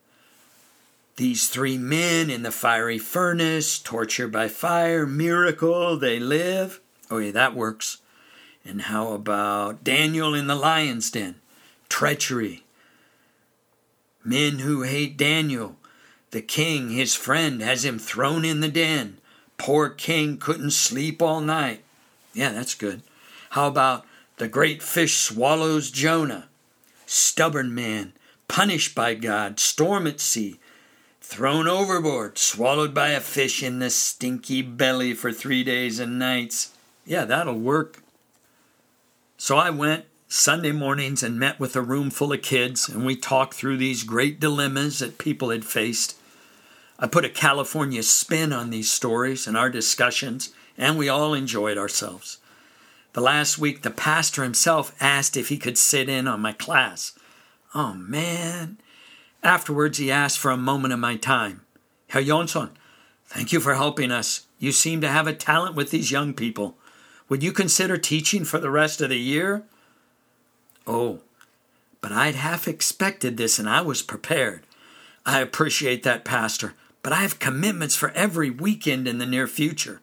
These 1.20 1.50
three 1.50 1.76
men 1.76 2.30
in 2.30 2.44
the 2.44 2.50
fiery 2.50 2.96
furnace, 2.96 3.78
tortured 3.78 4.33
by 4.33 4.48
fire, 4.48 5.04
miracle, 5.06 5.98
they 5.98 6.18
live. 6.18 6.80
Oh, 7.11 7.18
yeah, 7.18 7.33
that 7.33 7.54
works. 7.54 7.98
And 8.64 8.80
how 8.80 9.12
about 9.12 9.85
Daniel 9.85 10.33
in 10.35 10.46
the 10.46 10.54
lion's 10.54 11.11
den? 11.11 11.35
treachery. 11.90 12.64
Men 14.24 14.61
who 14.61 14.80
hate 14.85 15.18
Daniel, 15.18 15.76
the 16.30 16.40
king, 16.40 16.88
his 16.88 17.14
friend, 17.14 17.61
has 17.61 17.85
him 17.85 17.98
thrown 17.98 18.46
in 18.46 18.61
the 18.61 18.70
den. 18.70 19.18
Poor 19.59 19.90
king 19.90 20.38
couldn't 20.38 20.70
sleep 20.70 21.20
all 21.20 21.42
night. 21.42 21.85
Yeah, 22.33 22.52
that's 22.52 22.74
good. 22.74 23.02
How 23.50 23.68
about 23.68 24.06
the 24.38 24.48
great 24.48 24.83
fish 24.83 25.18
swallows 25.18 25.90
Jonah? 25.90 26.48
Stubborn 27.04 27.74
man, 27.74 28.14
punished 28.48 28.94
by 28.94 29.12
God, 29.12 29.61
storm 29.61 30.06
at 30.06 30.18
sea, 30.18 30.59
thrown 31.30 31.68
overboard, 31.68 32.36
swallowed 32.36 32.92
by 32.92 33.10
a 33.10 33.20
fish 33.20 33.62
in 33.62 33.78
the 33.78 33.88
stinky 33.88 34.62
belly 34.62 35.14
for 35.14 35.30
three 35.30 35.62
days 35.62 36.00
and 36.00 36.18
nights. 36.18 36.72
Yeah, 37.06 37.24
that'll 37.24 37.54
work. 37.54 38.02
So 39.38 39.56
I 39.56 39.70
went 39.70 40.06
Sunday 40.26 40.72
mornings 40.72 41.22
and 41.22 41.38
met 41.38 41.60
with 41.60 41.76
a 41.76 41.82
room 41.82 42.10
full 42.10 42.32
of 42.32 42.42
kids, 42.42 42.88
and 42.88 43.06
we 43.06 43.14
talked 43.14 43.54
through 43.54 43.76
these 43.76 44.02
great 44.02 44.40
dilemmas 44.40 44.98
that 44.98 45.18
people 45.18 45.50
had 45.50 45.64
faced. 45.64 46.16
I 46.98 47.06
put 47.06 47.24
a 47.24 47.30
California 47.30 48.02
spin 48.02 48.52
on 48.52 48.70
these 48.70 48.90
stories 48.90 49.46
and 49.46 49.56
our 49.56 49.70
discussions, 49.70 50.52
and 50.76 50.98
we 50.98 51.08
all 51.08 51.32
enjoyed 51.32 51.78
ourselves. 51.78 52.38
The 53.12 53.20
last 53.20 53.56
week, 53.56 53.82
the 53.82 53.92
pastor 53.92 54.42
himself 54.42 54.92
asked 55.00 55.36
if 55.36 55.48
he 55.48 55.58
could 55.58 55.78
sit 55.78 56.08
in 56.08 56.26
on 56.26 56.40
my 56.40 56.54
class. 56.54 57.16
Oh, 57.72 57.94
man. 57.94 58.78
Afterwards, 59.42 59.98
he 59.98 60.11
asked 60.11 60.38
for 60.38 60.50
a 60.50 60.57
moment 60.57 60.92
of 60.92 61.00
my 61.00 61.16
time. 61.16 61.62
Herr 62.09 62.22
Jonsson, 62.22 62.70
thank 63.26 63.53
you 63.53 63.61
for 63.61 63.74
helping 63.74 64.11
us. 64.11 64.46
You 64.59 64.72
seem 64.72 65.00
to 65.00 65.09
have 65.09 65.26
a 65.26 65.33
talent 65.33 65.74
with 65.74 65.90
these 65.90 66.11
young 66.11 66.35
people. 66.35 66.76
Would 67.29 67.42
you 67.42 67.53
consider 67.53 67.96
teaching 67.96 68.44
for 68.44 68.59
the 68.59 68.70
rest 68.70 69.00
of 69.00 69.09
the 69.09 69.18
year? 69.18 69.62
Oh, 70.87 71.20
but 72.00 72.12
I'd 72.12 72.35
half 72.35 72.66
expected 72.66 73.37
this 73.37 73.59
and 73.59 73.68
I 73.68 73.81
was 73.81 74.03
prepared. 74.03 74.62
I 75.24 75.40
appreciate 75.40 76.03
that, 76.03 76.24
Pastor, 76.24 76.74
but 77.03 77.12
I 77.12 77.16
have 77.16 77.38
commitments 77.38 77.94
for 77.94 78.11
every 78.11 78.50
weekend 78.50 79.07
in 79.07 79.18
the 79.18 79.26
near 79.26 79.46
future. 79.46 80.00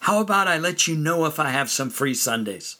How 0.00 0.20
about 0.20 0.48
I 0.48 0.58
let 0.58 0.86
you 0.86 0.96
know 0.96 1.26
if 1.26 1.38
I 1.38 1.50
have 1.50 1.70
some 1.70 1.90
free 1.90 2.14
Sundays? 2.14 2.76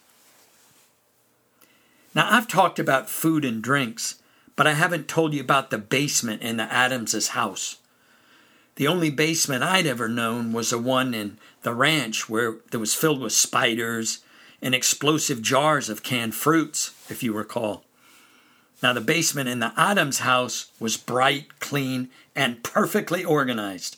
Now, 2.15 2.29
I've 2.31 2.49
talked 2.49 2.79
about 2.79 3.11
food 3.11 3.45
and 3.45 3.63
drinks, 3.63 4.20
but 4.61 4.67
I 4.67 4.75
haven't 4.75 5.09
told 5.09 5.33
you 5.33 5.41
about 5.41 5.71
the 5.71 5.79
basement 5.79 6.43
in 6.43 6.59
the 6.59 6.71
Adamses' 6.71 7.29
house. 7.29 7.79
The 8.75 8.89
only 8.89 9.09
basement 9.09 9.63
I'd 9.63 9.87
ever 9.87 10.07
known 10.07 10.53
was 10.53 10.69
the 10.69 10.77
one 10.77 11.15
in 11.15 11.39
the 11.63 11.73
ranch 11.73 12.29
where 12.29 12.57
that 12.71 12.79
was 12.79 12.95
filled 12.95 13.23
with 13.23 13.33
spiders 13.33 14.19
and 14.61 14.75
explosive 14.75 15.41
jars 15.41 15.89
of 15.89 16.03
canned 16.03 16.35
fruits, 16.35 16.93
if 17.09 17.23
you 17.23 17.33
recall. 17.33 17.85
Now, 18.83 18.93
the 18.93 19.01
basement 19.01 19.49
in 19.49 19.61
the 19.61 19.73
Adams 19.79 20.19
house 20.19 20.71
was 20.79 20.99
bright, 20.99 21.59
clean, 21.59 22.11
and 22.37 22.63
perfectly 22.63 23.25
organized. 23.25 23.97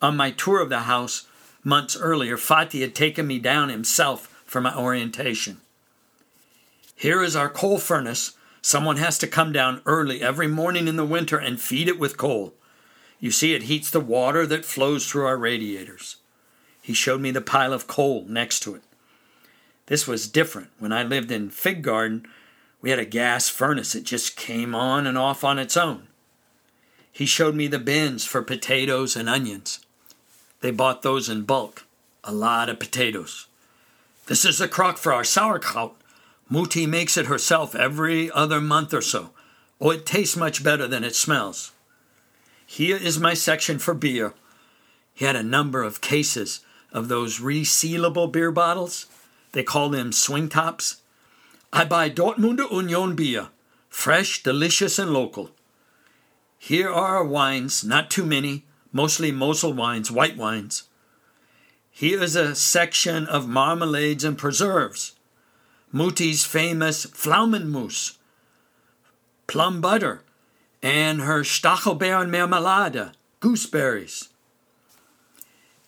On 0.00 0.16
my 0.16 0.30
tour 0.30 0.62
of 0.62 0.70
the 0.70 0.84
house 0.84 1.26
months 1.62 1.94
earlier, 1.94 2.38
Vati 2.38 2.80
had 2.80 2.94
taken 2.94 3.26
me 3.26 3.38
down 3.38 3.68
himself 3.68 4.42
for 4.46 4.62
my 4.62 4.74
orientation. 4.74 5.60
Here 6.96 7.22
is 7.22 7.36
our 7.36 7.50
coal 7.50 7.76
furnace. 7.76 8.32
Someone 8.62 8.96
has 8.96 9.18
to 9.18 9.26
come 9.26 9.52
down 9.52 9.82
early 9.86 10.22
every 10.22 10.46
morning 10.46 10.86
in 10.86 10.96
the 10.96 11.04
winter 11.04 11.38
and 11.38 11.60
feed 11.60 11.88
it 11.88 11.98
with 11.98 12.16
coal. 12.16 12.54
You 13.18 13.30
see, 13.30 13.54
it 13.54 13.64
heats 13.64 13.90
the 13.90 14.00
water 14.00 14.46
that 14.46 14.64
flows 14.64 15.06
through 15.06 15.26
our 15.26 15.36
radiators. 15.36 16.16
He 16.82 16.94
showed 16.94 17.20
me 17.20 17.30
the 17.30 17.40
pile 17.40 17.72
of 17.72 17.86
coal 17.86 18.24
next 18.28 18.60
to 18.60 18.74
it. 18.74 18.82
This 19.86 20.06
was 20.06 20.28
different. 20.28 20.70
When 20.78 20.92
I 20.92 21.02
lived 21.02 21.30
in 21.30 21.50
Fig 21.50 21.82
Garden, 21.82 22.26
we 22.80 22.90
had 22.90 22.98
a 22.98 23.04
gas 23.04 23.48
furnace. 23.48 23.94
It 23.94 24.04
just 24.04 24.36
came 24.36 24.74
on 24.74 25.06
and 25.06 25.18
off 25.18 25.44
on 25.44 25.58
its 25.58 25.76
own. 25.76 26.08
He 27.12 27.26
showed 27.26 27.54
me 27.54 27.66
the 27.66 27.78
bins 27.78 28.24
for 28.24 28.40
potatoes 28.40 29.16
and 29.16 29.28
onions. 29.28 29.80
They 30.60 30.70
bought 30.70 31.02
those 31.02 31.28
in 31.28 31.42
bulk, 31.42 31.84
a 32.22 32.32
lot 32.32 32.68
of 32.68 32.78
potatoes. 32.78 33.46
This 34.26 34.44
is 34.44 34.58
the 34.58 34.68
crock 34.68 34.96
for 34.96 35.12
our 35.12 35.24
sauerkraut. 35.24 35.99
Mutti 36.50 36.86
makes 36.86 37.16
it 37.16 37.26
herself 37.26 37.74
every 37.74 38.30
other 38.32 38.60
month 38.60 38.92
or 38.92 39.02
so. 39.02 39.30
Oh, 39.80 39.90
it 39.90 40.04
tastes 40.04 40.36
much 40.36 40.64
better 40.64 40.88
than 40.88 41.04
it 41.04 41.14
smells. 41.14 41.72
Here 42.66 42.96
is 42.96 43.18
my 43.20 43.34
section 43.34 43.78
for 43.78 43.94
beer. 43.94 44.34
He 45.14 45.24
had 45.24 45.36
a 45.36 45.42
number 45.42 45.82
of 45.82 46.00
cases 46.00 46.60
of 46.92 47.08
those 47.08 47.40
resealable 47.40 48.30
beer 48.30 48.50
bottles. 48.50 49.06
They 49.52 49.62
call 49.62 49.88
them 49.90 50.12
swing 50.12 50.48
tops. 50.48 51.02
I 51.72 51.84
buy 51.84 52.10
Dortmunder 52.10 52.70
Union 52.70 53.14
beer, 53.14 53.48
fresh, 53.88 54.42
delicious, 54.42 54.98
and 54.98 55.12
local. 55.12 55.50
Here 56.58 56.90
are 56.90 57.16
our 57.16 57.24
wines, 57.24 57.84
not 57.84 58.10
too 58.10 58.26
many, 58.26 58.64
mostly 58.92 59.30
Mosel 59.30 59.72
wines, 59.72 60.10
white 60.10 60.36
wines. 60.36 60.84
Here 61.90 62.22
is 62.22 62.34
a 62.34 62.54
section 62.54 63.26
of 63.26 63.48
marmalades 63.48 64.24
and 64.24 64.36
preserves. 64.36 65.12
Mutti's 65.92 66.44
famous 66.44 67.06
Pflaumenmus, 67.06 68.16
plum 69.46 69.80
butter, 69.80 70.22
and 70.82 71.22
her 71.22 71.40
Stachelbeerenmarmelade, 71.40 73.12
gooseberries. 73.40 74.28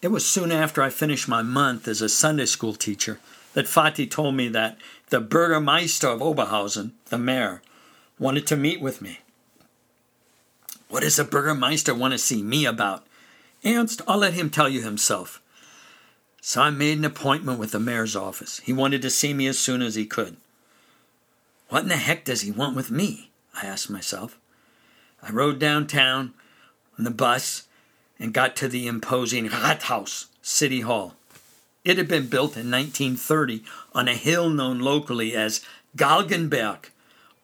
It 0.01 0.09
was 0.09 0.27
soon 0.27 0.51
after 0.51 0.83
I 0.83 0.91
finished 0.91 1.29
my 1.29 1.43
month 1.43 1.87
as 1.87 2.03
a 2.03 2.09
Sunday 2.09 2.47
school 2.47 2.75
teacher 2.75 3.21
that 3.55 3.69
Vati 3.69 4.07
told 4.07 4.35
me 4.35 4.49
that 4.49 4.79
the 5.11 5.21
Bürgermeister 5.21 6.12
of 6.12 6.21
Oberhausen, 6.21 6.93
the 7.07 7.19
mayor, 7.19 7.62
wanted 8.19 8.47
to 8.49 8.57
meet 8.57 8.81
with 8.81 9.01
me. 9.03 9.21
What 10.88 11.03
does 11.03 11.17
the 11.17 11.25
Bürgermeister 11.25 11.97
want 11.97 12.12
to 12.12 12.19
see 12.19 12.43
me 12.43 12.67
about? 12.67 13.07
Ernst, 13.65 14.03
I'll 14.09 14.19
let 14.19 14.35
him 14.35 14.51
tell 14.51 14.69
you 14.69 14.83
himself. 14.83 15.41
So 16.44 16.61
I 16.61 16.70
made 16.70 16.98
an 16.98 17.05
appointment 17.05 17.61
with 17.61 17.70
the 17.70 17.78
mayor's 17.78 18.16
office. 18.16 18.59
He 18.64 18.72
wanted 18.72 19.00
to 19.02 19.11
see 19.11 19.33
me 19.33 19.46
as 19.46 19.61
soon 19.61 19.81
as 19.81 19.94
he 19.94 20.05
could. 20.05 20.37
What 21.68 21.85
in 21.85 21.88
the 21.88 21.96
heck 21.96 22.24
does 22.24 22.40
he 22.40 22.50
want 22.50 22.74
with 22.74 22.90
me? 22.90 23.31
I 23.55 23.64
asked 23.64 23.88
myself. 23.88 24.37
I 25.22 25.31
rode 25.31 25.61
downtown 25.61 26.35
on 26.98 27.05
the 27.05 27.12
bus 27.12 27.68
and 28.18 28.35
got 28.35 28.57
to 28.57 28.66
the 28.66 28.88
imposing 28.88 29.50
Rathaus, 29.50 30.26
City 30.42 30.81
Hall. 30.81 31.14
It 31.85 31.96
had 31.96 32.09
been 32.09 32.26
built 32.26 32.57
in 32.57 32.68
1930 32.72 33.62
on 33.94 34.09
a 34.09 34.14
hill 34.14 34.50
known 34.50 34.81
locally 34.81 35.37
as 35.37 35.64
Galgenberg 35.96 36.90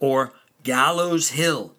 or 0.01 0.33
Gallows 0.65 1.31
Hill 1.31 1.73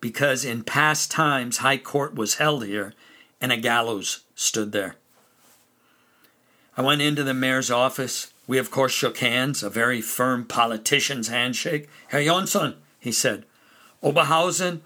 because 0.00 0.44
in 0.44 0.62
past 0.62 1.10
times 1.10 1.58
High 1.58 1.78
Court 1.78 2.14
was 2.14 2.34
held 2.34 2.64
here 2.64 2.94
and 3.40 3.50
a 3.50 3.56
gallows 3.56 4.20
stood 4.36 4.70
there. 4.70 4.94
I 6.76 6.82
went 6.82 7.00
into 7.00 7.24
the 7.24 7.34
mayor's 7.34 7.70
office. 7.70 8.32
We, 8.46 8.58
of 8.58 8.70
course, 8.70 8.92
shook 8.92 9.18
hands, 9.18 9.62
a 9.62 9.70
very 9.70 10.00
firm 10.00 10.44
politician's 10.44 11.28
handshake. 11.28 11.88
Herr 12.08 12.20
Jonsson, 12.20 12.74
he 13.00 13.12
said, 13.12 13.44
Oberhausen 14.02 14.80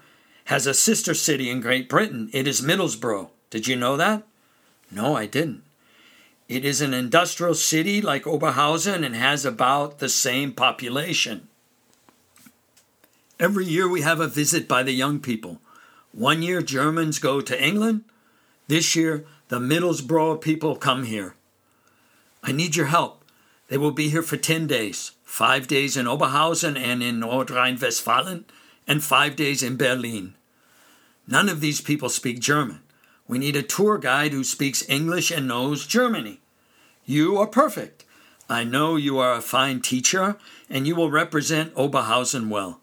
has 0.45 0.65
a 0.65 0.73
sister 0.73 1.13
city 1.13 1.49
in 1.49 1.59
Great 1.59 1.89
Britain. 1.89 2.29
It 2.33 2.47
is 2.47 2.61
Middlesbrough. 2.61 3.29
Did 3.49 3.67
you 3.67 3.75
know 3.75 3.97
that? 3.97 4.23
No, 4.89 5.15
I 5.15 5.25
didn't. 5.25 5.63
It 6.47 6.65
is 6.65 6.81
an 6.81 6.93
industrial 6.93 7.55
city 7.55 8.01
like 8.01 8.23
Oberhausen 8.23 9.05
and 9.05 9.15
has 9.15 9.45
about 9.45 9.99
the 9.99 10.09
same 10.09 10.53
population. 10.53 11.47
Every 13.39 13.65
year 13.65 13.87
we 13.87 14.01
have 14.01 14.19
a 14.19 14.27
visit 14.27 14.67
by 14.67 14.83
the 14.83 14.91
young 14.91 15.19
people. 15.19 15.59
One 16.11 16.41
year 16.41 16.61
Germans 16.61 17.19
go 17.19 17.41
to 17.41 17.63
England. 17.63 18.03
This 18.67 18.95
year 18.95 19.25
the 19.47 19.59
Middlesbrough 19.59 20.41
people 20.41 20.75
come 20.75 21.05
here. 21.05 21.35
I 22.43 22.51
need 22.51 22.75
your 22.75 22.87
help. 22.87 23.23
They 23.67 23.77
will 23.77 23.91
be 23.91 24.09
here 24.09 24.23
for 24.23 24.37
10 24.37 24.67
days 24.67 25.11
five 25.31 25.65
days 25.65 25.95
in 25.95 26.07
Oberhausen 26.07 26.77
and 26.77 27.01
in 27.01 27.21
Nordrhein 27.21 27.79
Westfalen, 27.79 28.43
and 28.85 29.01
five 29.01 29.37
days 29.37 29.63
in 29.63 29.77
Berlin. 29.77 30.35
None 31.25 31.47
of 31.47 31.61
these 31.61 31.79
people 31.79 32.09
speak 32.09 32.41
German. 32.41 32.81
We 33.29 33.39
need 33.39 33.55
a 33.55 33.63
tour 33.63 33.97
guide 33.97 34.33
who 34.33 34.43
speaks 34.43 34.87
English 34.89 35.31
and 35.31 35.47
knows 35.47 35.87
Germany. 35.87 36.41
You 37.05 37.37
are 37.37 37.47
perfect. 37.47 38.03
I 38.49 38.65
know 38.65 38.97
you 38.97 39.19
are 39.19 39.35
a 39.35 39.41
fine 39.41 39.79
teacher, 39.79 40.35
and 40.69 40.85
you 40.85 40.95
will 40.95 41.09
represent 41.09 41.73
Oberhausen 41.75 42.49
well. 42.49 42.81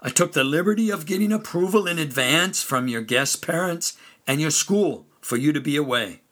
I 0.00 0.08
took 0.08 0.32
the 0.32 0.42
liberty 0.42 0.88
of 0.88 1.04
getting 1.04 1.32
approval 1.32 1.86
in 1.86 1.98
advance 1.98 2.62
from 2.62 2.88
your 2.88 3.02
guest 3.02 3.46
parents 3.46 3.98
and 4.26 4.40
your 4.40 4.50
school 4.50 5.04
for 5.20 5.36
you 5.36 5.52
to 5.52 5.60
be 5.60 5.76
away. 5.76 6.22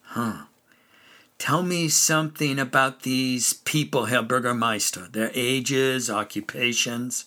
Huh. 0.00 0.44
Tell 1.38 1.62
me 1.62 1.88
something 1.88 2.58
about 2.58 3.02
these 3.02 3.52
people, 3.52 4.06
Herr 4.06 4.22
Bürgermeister, 4.22 5.10
their 5.10 5.30
ages, 5.34 6.10
occupations. 6.10 7.26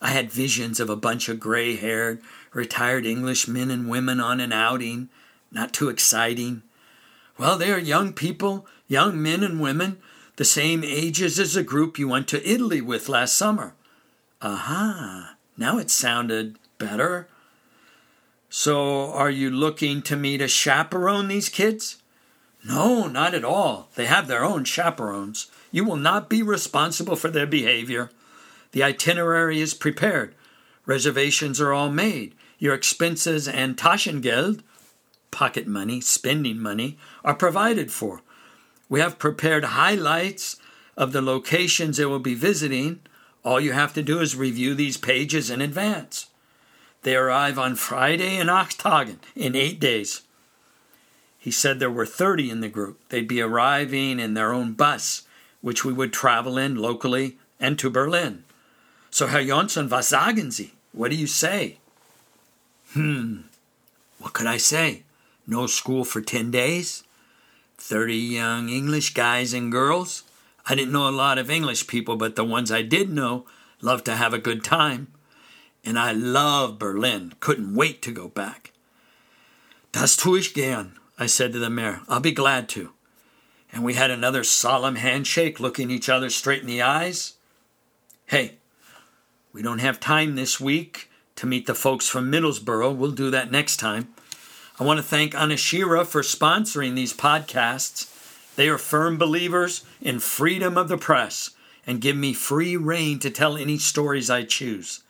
I 0.00 0.10
had 0.10 0.30
visions 0.30 0.78
of 0.78 0.88
a 0.88 0.96
bunch 0.96 1.28
of 1.28 1.40
gray 1.40 1.74
haired, 1.76 2.22
retired 2.54 3.04
English 3.04 3.48
men 3.48 3.70
and 3.70 3.90
women 3.90 4.20
on 4.20 4.40
an 4.40 4.52
outing, 4.52 5.08
not 5.50 5.72
too 5.72 5.88
exciting. 5.88 6.62
Well, 7.36 7.58
they 7.58 7.72
are 7.72 7.78
young 7.78 8.12
people, 8.12 8.66
young 8.86 9.20
men 9.20 9.42
and 9.42 9.60
women, 9.60 9.98
the 10.36 10.44
same 10.44 10.84
ages 10.84 11.38
as 11.38 11.54
the 11.54 11.64
group 11.64 11.98
you 11.98 12.08
went 12.08 12.28
to 12.28 12.48
Italy 12.48 12.80
with 12.80 13.08
last 13.08 13.36
summer. 13.36 13.74
Aha, 14.40 15.36
now 15.56 15.76
it 15.76 15.90
sounded 15.90 16.56
better. 16.78 17.28
So, 18.48 19.12
are 19.12 19.30
you 19.30 19.50
looking 19.50 20.02
to 20.02 20.16
me 20.16 20.38
to 20.38 20.48
chaperone 20.48 21.28
these 21.28 21.48
kids? 21.48 21.99
No, 22.64 23.06
not 23.06 23.34
at 23.34 23.44
all. 23.44 23.88
They 23.94 24.06
have 24.06 24.28
their 24.28 24.44
own 24.44 24.64
chaperones. 24.64 25.50
You 25.70 25.84
will 25.84 25.96
not 25.96 26.28
be 26.28 26.42
responsible 26.42 27.16
for 27.16 27.30
their 27.30 27.46
behavior. 27.46 28.10
The 28.72 28.82
itinerary 28.82 29.60
is 29.60 29.74
prepared. 29.74 30.34
Reservations 30.86 31.60
are 31.60 31.72
all 31.72 31.90
made. 31.90 32.34
Your 32.58 32.74
expenses 32.74 33.48
and 33.48 33.76
Taschengeld, 33.76 34.60
pocket 35.30 35.66
money, 35.66 36.00
spending 36.00 36.58
money, 36.58 36.98
are 37.24 37.34
provided 37.34 37.90
for. 37.90 38.20
We 38.88 39.00
have 39.00 39.18
prepared 39.18 39.64
highlights 39.64 40.56
of 40.96 41.12
the 41.12 41.22
locations 41.22 41.96
they 41.96 42.04
will 42.04 42.18
be 42.18 42.34
visiting. 42.34 43.00
All 43.44 43.60
you 43.60 43.72
have 43.72 43.94
to 43.94 44.02
do 44.02 44.20
is 44.20 44.36
review 44.36 44.74
these 44.74 44.96
pages 44.96 45.48
in 45.48 45.60
advance. 45.62 46.26
They 47.02 47.16
arrive 47.16 47.58
on 47.58 47.76
Friday 47.76 48.36
in 48.36 48.48
Achttagen 48.48 49.18
in 49.34 49.56
eight 49.56 49.80
days. 49.80 50.22
He 51.40 51.50
said 51.50 51.80
there 51.80 51.90
were 51.90 52.04
30 52.04 52.50
in 52.50 52.60
the 52.60 52.68
group. 52.68 53.00
They'd 53.08 53.26
be 53.26 53.40
arriving 53.40 54.20
in 54.20 54.34
their 54.34 54.52
own 54.52 54.74
bus, 54.74 55.22
which 55.62 55.86
we 55.86 55.92
would 55.92 56.12
travel 56.12 56.58
in 56.58 56.76
locally 56.76 57.38
and 57.58 57.78
to 57.78 57.88
Berlin. 57.88 58.44
So, 59.10 59.26
Herr 59.26 59.42
Jonsson, 59.42 59.88
was 59.88 60.06
sagen 60.06 60.50
Sie? 60.50 60.74
What 60.92 61.10
do 61.10 61.16
you 61.16 61.26
say? 61.26 61.78
Hmm, 62.92 63.38
what 64.18 64.34
could 64.34 64.46
I 64.46 64.58
say? 64.58 65.04
No 65.46 65.66
school 65.66 66.04
for 66.04 66.20
10 66.20 66.50
days? 66.50 67.04
30 67.78 68.14
young 68.14 68.68
English 68.68 69.14
guys 69.14 69.54
and 69.54 69.72
girls? 69.72 70.24
I 70.66 70.74
didn't 70.74 70.92
know 70.92 71.08
a 71.08 71.10
lot 71.10 71.38
of 71.38 71.50
English 71.50 71.86
people, 71.86 72.16
but 72.16 72.36
the 72.36 72.44
ones 72.44 72.70
I 72.70 72.82
did 72.82 73.08
know 73.08 73.46
loved 73.80 74.04
to 74.04 74.16
have 74.16 74.34
a 74.34 74.38
good 74.38 74.62
time. 74.62 75.08
And 75.82 75.98
I 75.98 76.12
love 76.12 76.78
Berlin. 76.78 77.32
Couldn't 77.40 77.74
wait 77.74 78.02
to 78.02 78.12
go 78.12 78.28
back. 78.28 78.72
Das 79.92 80.16
tue 80.16 80.38
ich 80.38 80.52
gern. 80.52 80.99
I 81.20 81.26
said 81.26 81.52
to 81.52 81.58
the 81.58 81.68
mayor. 81.68 82.00
I'll 82.08 82.18
be 82.18 82.32
glad 82.32 82.66
to. 82.70 82.92
And 83.70 83.84
we 83.84 83.92
had 83.92 84.10
another 84.10 84.42
solemn 84.42 84.96
handshake, 84.96 85.60
looking 85.60 85.90
each 85.90 86.08
other 86.08 86.30
straight 86.30 86.62
in 86.62 86.66
the 86.66 86.80
eyes. 86.80 87.34
Hey, 88.26 88.54
we 89.52 89.60
don't 89.60 89.80
have 89.80 90.00
time 90.00 90.34
this 90.34 90.58
week 90.58 91.10
to 91.36 91.46
meet 91.46 91.66
the 91.66 91.74
folks 91.74 92.08
from 92.08 92.32
Middlesbrough. 92.32 92.96
We'll 92.96 93.10
do 93.10 93.30
that 93.30 93.52
next 93.52 93.76
time. 93.76 94.08
I 94.78 94.84
want 94.84 94.96
to 94.98 95.04
thank 95.04 95.34
Anashira 95.34 96.06
for 96.06 96.22
sponsoring 96.22 96.94
these 96.94 97.12
podcasts. 97.12 98.08
They 98.56 98.70
are 98.70 98.78
firm 98.78 99.18
believers 99.18 99.84
in 100.00 100.20
freedom 100.20 100.78
of 100.78 100.88
the 100.88 100.96
press 100.96 101.50
and 101.86 102.00
give 102.00 102.16
me 102.16 102.32
free 102.32 102.78
rein 102.78 103.18
to 103.18 103.30
tell 103.30 103.58
any 103.58 103.76
stories 103.76 104.30
I 104.30 104.44
choose. 104.44 105.02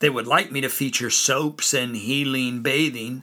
They 0.00 0.10
would 0.10 0.26
like 0.26 0.50
me 0.50 0.60
to 0.62 0.68
feature 0.68 1.10
soaps 1.10 1.72
and 1.72 1.94
healing 1.94 2.60
bathing, 2.60 3.22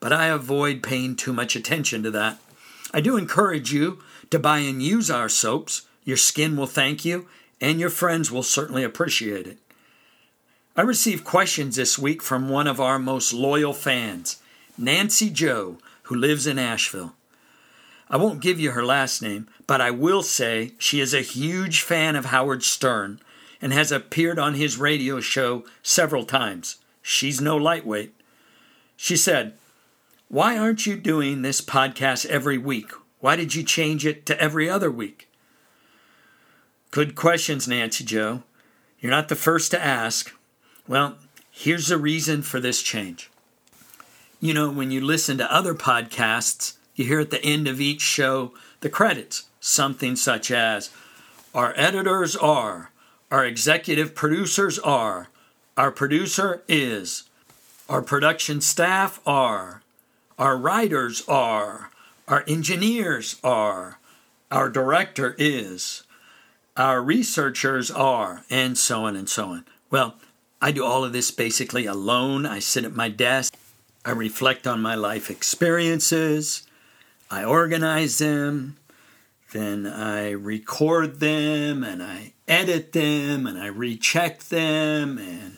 but 0.00 0.12
I 0.12 0.26
avoid 0.26 0.82
paying 0.82 1.16
too 1.16 1.32
much 1.32 1.56
attention 1.56 2.02
to 2.02 2.10
that. 2.12 2.38
I 2.92 3.00
do 3.00 3.16
encourage 3.16 3.72
you 3.72 4.02
to 4.30 4.38
buy 4.38 4.58
and 4.58 4.82
use 4.82 5.10
our 5.10 5.28
soaps. 5.28 5.82
Your 6.04 6.16
skin 6.16 6.56
will 6.56 6.66
thank 6.66 7.04
you, 7.04 7.26
and 7.60 7.80
your 7.80 7.90
friends 7.90 8.30
will 8.30 8.42
certainly 8.42 8.84
appreciate 8.84 9.46
it. 9.46 9.58
I 10.76 10.82
received 10.82 11.24
questions 11.24 11.76
this 11.76 11.98
week 11.98 12.22
from 12.22 12.48
one 12.48 12.66
of 12.66 12.80
our 12.80 12.98
most 12.98 13.32
loyal 13.32 13.72
fans, 13.72 14.40
Nancy 14.76 15.30
Joe, 15.30 15.78
who 16.02 16.14
lives 16.14 16.46
in 16.46 16.58
Asheville. 16.58 17.14
I 18.08 18.18
won't 18.18 18.42
give 18.42 18.60
you 18.60 18.72
her 18.72 18.84
last 18.84 19.20
name, 19.22 19.48
but 19.66 19.80
I 19.80 19.90
will 19.90 20.22
say 20.22 20.72
she 20.78 21.00
is 21.00 21.12
a 21.14 21.22
huge 21.22 21.80
fan 21.80 22.14
of 22.14 22.26
Howard 22.26 22.62
Stern 22.62 23.20
and 23.60 23.72
has 23.72 23.90
appeared 23.90 24.38
on 24.38 24.54
his 24.54 24.78
radio 24.78 25.18
show 25.20 25.64
several 25.82 26.24
times. 26.24 26.76
She's 27.02 27.40
no 27.40 27.56
lightweight. 27.56 28.14
She 28.96 29.16
said, 29.16 29.54
Why 30.28 30.58
aren't 30.58 30.86
you 30.86 30.96
doing 30.96 31.42
this 31.42 31.60
podcast 31.60 32.26
every 32.26 32.58
week? 32.58 32.90
Why 33.20 33.36
did 33.36 33.54
you 33.54 33.62
change 33.62 34.04
it 34.04 34.26
to 34.26 34.40
every 34.40 34.68
other 34.68 34.90
week? 34.90 35.30
Good 36.90 37.14
questions, 37.14 37.68
Nancy 37.68 38.02
Joe. 38.02 38.42
You're 38.98 39.12
not 39.12 39.28
the 39.28 39.36
first 39.36 39.70
to 39.70 39.82
ask. 39.82 40.32
Well, 40.88 41.18
here's 41.50 41.88
the 41.88 41.96
reason 41.96 42.42
for 42.42 42.58
this 42.58 42.82
change. 42.82 43.30
You 44.40 44.52
know, 44.52 44.68
when 44.68 44.90
you 44.90 45.00
listen 45.00 45.38
to 45.38 45.52
other 45.52 45.74
podcasts, 45.74 46.74
you 46.96 47.04
hear 47.04 47.20
at 47.20 47.30
the 47.30 47.44
end 47.44 47.68
of 47.68 47.80
each 47.80 48.00
show 48.00 48.52
the 48.80 48.90
credits, 48.90 49.44
something 49.60 50.16
such 50.16 50.50
as 50.50 50.90
Our 51.54 51.72
editors 51.76 52.34
are, 52.34 52.90
our 53.30 53.46
executive 53.46 54.14
producers 54.14 54.78
are, 54.80 55.28
our 55.76 55.90
producer 55.90 56.62
is, 56.68 57.24
our 57.88 58.02
production 58.02 58.60
staff 58.60 59.20
are, 59.24 59.82
our 60.38 60.56
writers 60.56 61.22
are, 61.28 61.90
our 62.28 62.44
engineers 62.46 63.40
are, 63.42 63.98
our 64.50 64.68
director 64.68 65.34
is, 65.38 66.02
our 66.76 67.02
researchers 67.02 67.90
are, 67.90 68.44
and 68.50 68.76
so 68.76 69.04
on 69.04 69.16
and 69.16 69.28
so 69.28 69.48
on. 69.48 69.64
Well, 69.90 70.16
I 70.60 70.72
do 70.72 70.84
all 70.84 71.04
of 71.04 71.12
this 71.12 71.30
basically 71.30 71.86
alone. 71.86 72.46
I 72.46 72.58
sit 72.58 72.84
at 72.84 72.94
my 72.94 73.08
desk, 73.08 73.54
I 74.04 74.10
reflect 74.10 74.66
on 74.66 74.80
my 74.80 74.94
life 74.94 75.30
experiences, 75.30 76.66
I 77.30 77.44
organize 77.44 78.18
them, 78.18 78.76
then 79.52 79.86
I 79.86 80.30
record 80.30 81.20
them 81.20 81.82
and 81.82 82.02
I 82.02 82.34
edit 82.46 82.92
them 82.92 83.46
and 83.46 83.58
I 83.58 83.66
recheck 83.66 84.44
them 84.44 85.18
and 85.18 85.56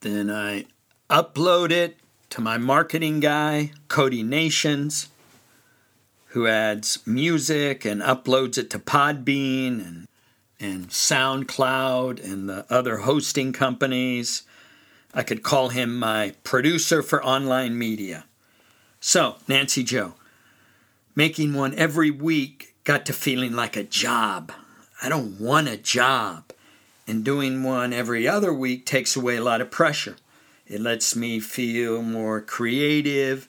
then 0.00 0.30
I 0.30 0.66
upload 1.08 1.70
it 1.70 1.96
to 2.30 2.40
my 2.40 2.58
marketing 2.58 3.20
guy, 3.20 3.72
Cody 3.88 4.22
Nations, 4.22 5.08
who 6.28 6.46
adds 6.46 7.06
music 7.06 7.84
and 7.84 8.02
uploads 8.02 8.58
it 8.58 8.70
to 8.70 8.78
Podbean 8.78 9.86
and 9.86 10.08
and 10.60 10.88
SoundCloud 10.88 12.22
and 12.24 12.48
the 12.48 12.66
other 12.68 12.98
hosting 12.98 13.52
companies. 13.52 14.42
I 15.14 15.22
could 15.22 15.44
call 15.44 15.68
him 15.68 15.96
my 15.96 16.34
producer 16.42 17.00
for 17.00 17.24
online 17.24 17.78
media. 17.78 18.24
So, 18.98 19.36
Nancy 19.46 19.84
Joe, 19.84 20.14
Making 21.18 21.54
one 21.54 21.74
every 21.74 22.12
week 22.12 22.76
got 22.84 23.04
to 23.06 23.12
feeling 23.12 23.52
like 23.52 23.76
a 23.76 23.82
job. 23.82 24.52
I 25.02 25.08
don't 25.08 25.40
want 25.40 25.66
a 25.66 25.76
job. 25.76 26.52
And 27.08 27.24
doing 27.24 27.64
one 27.64 27.92
every 27.92 28.28
other 28.28 28.54
week 28.54 28.86
takes 28.86 29.16
away 29.16 29.34
a 29.34 29.42
lot 29.42 29.60
of 29.60 29.68
pressure. 29.68 30.14
It 30.68 30.80
lets 30.80 31.16
me 31.16 31.40
feel 31.40 32.02
more 32.02 32.42
creative 32.42 33.48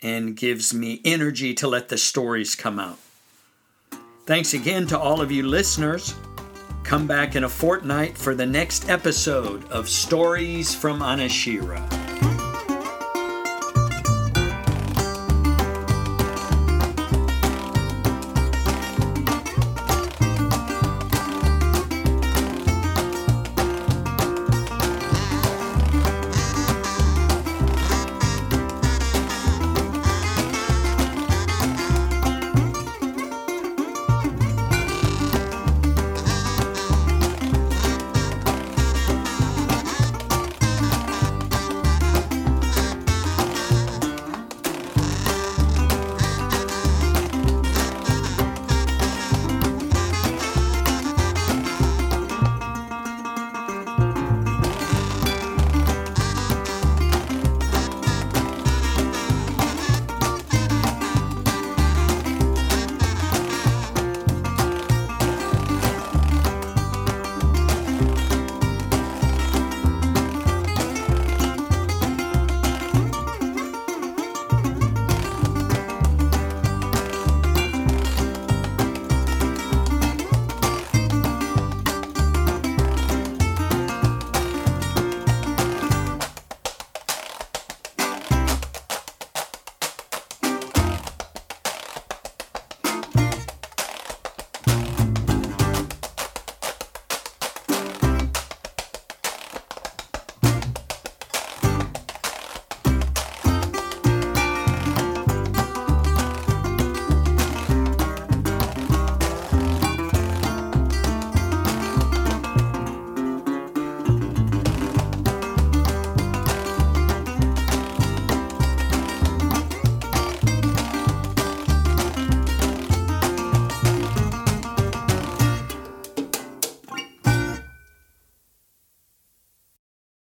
and 0.00 0.36
gives 0.36 0.72
me 0.72 1.02
energy 1.04 1.52
to 1.54 1.68
let 1.68 1.88
the 1.88 1.98
stories 1.98 2.54
come 2.54 2.78
out. 2.78 2.98
Thanks 4.24 4.54
again 4.54 4.86
to 4.88 4.98
all 4.98 5.20
of 5.20 5.30
you 5.30 5.42
listeners. 5.42 6.14
Come 6.82 7.06
back 7.06 7.36
in 7.36 7.44
a 7.44 7.48
fortnight 7.48 8.16
for 8.16 8.34
the 8.34 8.46
next 8.46 8.88
episode 8.88 9.68
of 9.70 9.88
Stories 9.88 10.74
from 10.74 11.00
Anashira. 11.00 11.95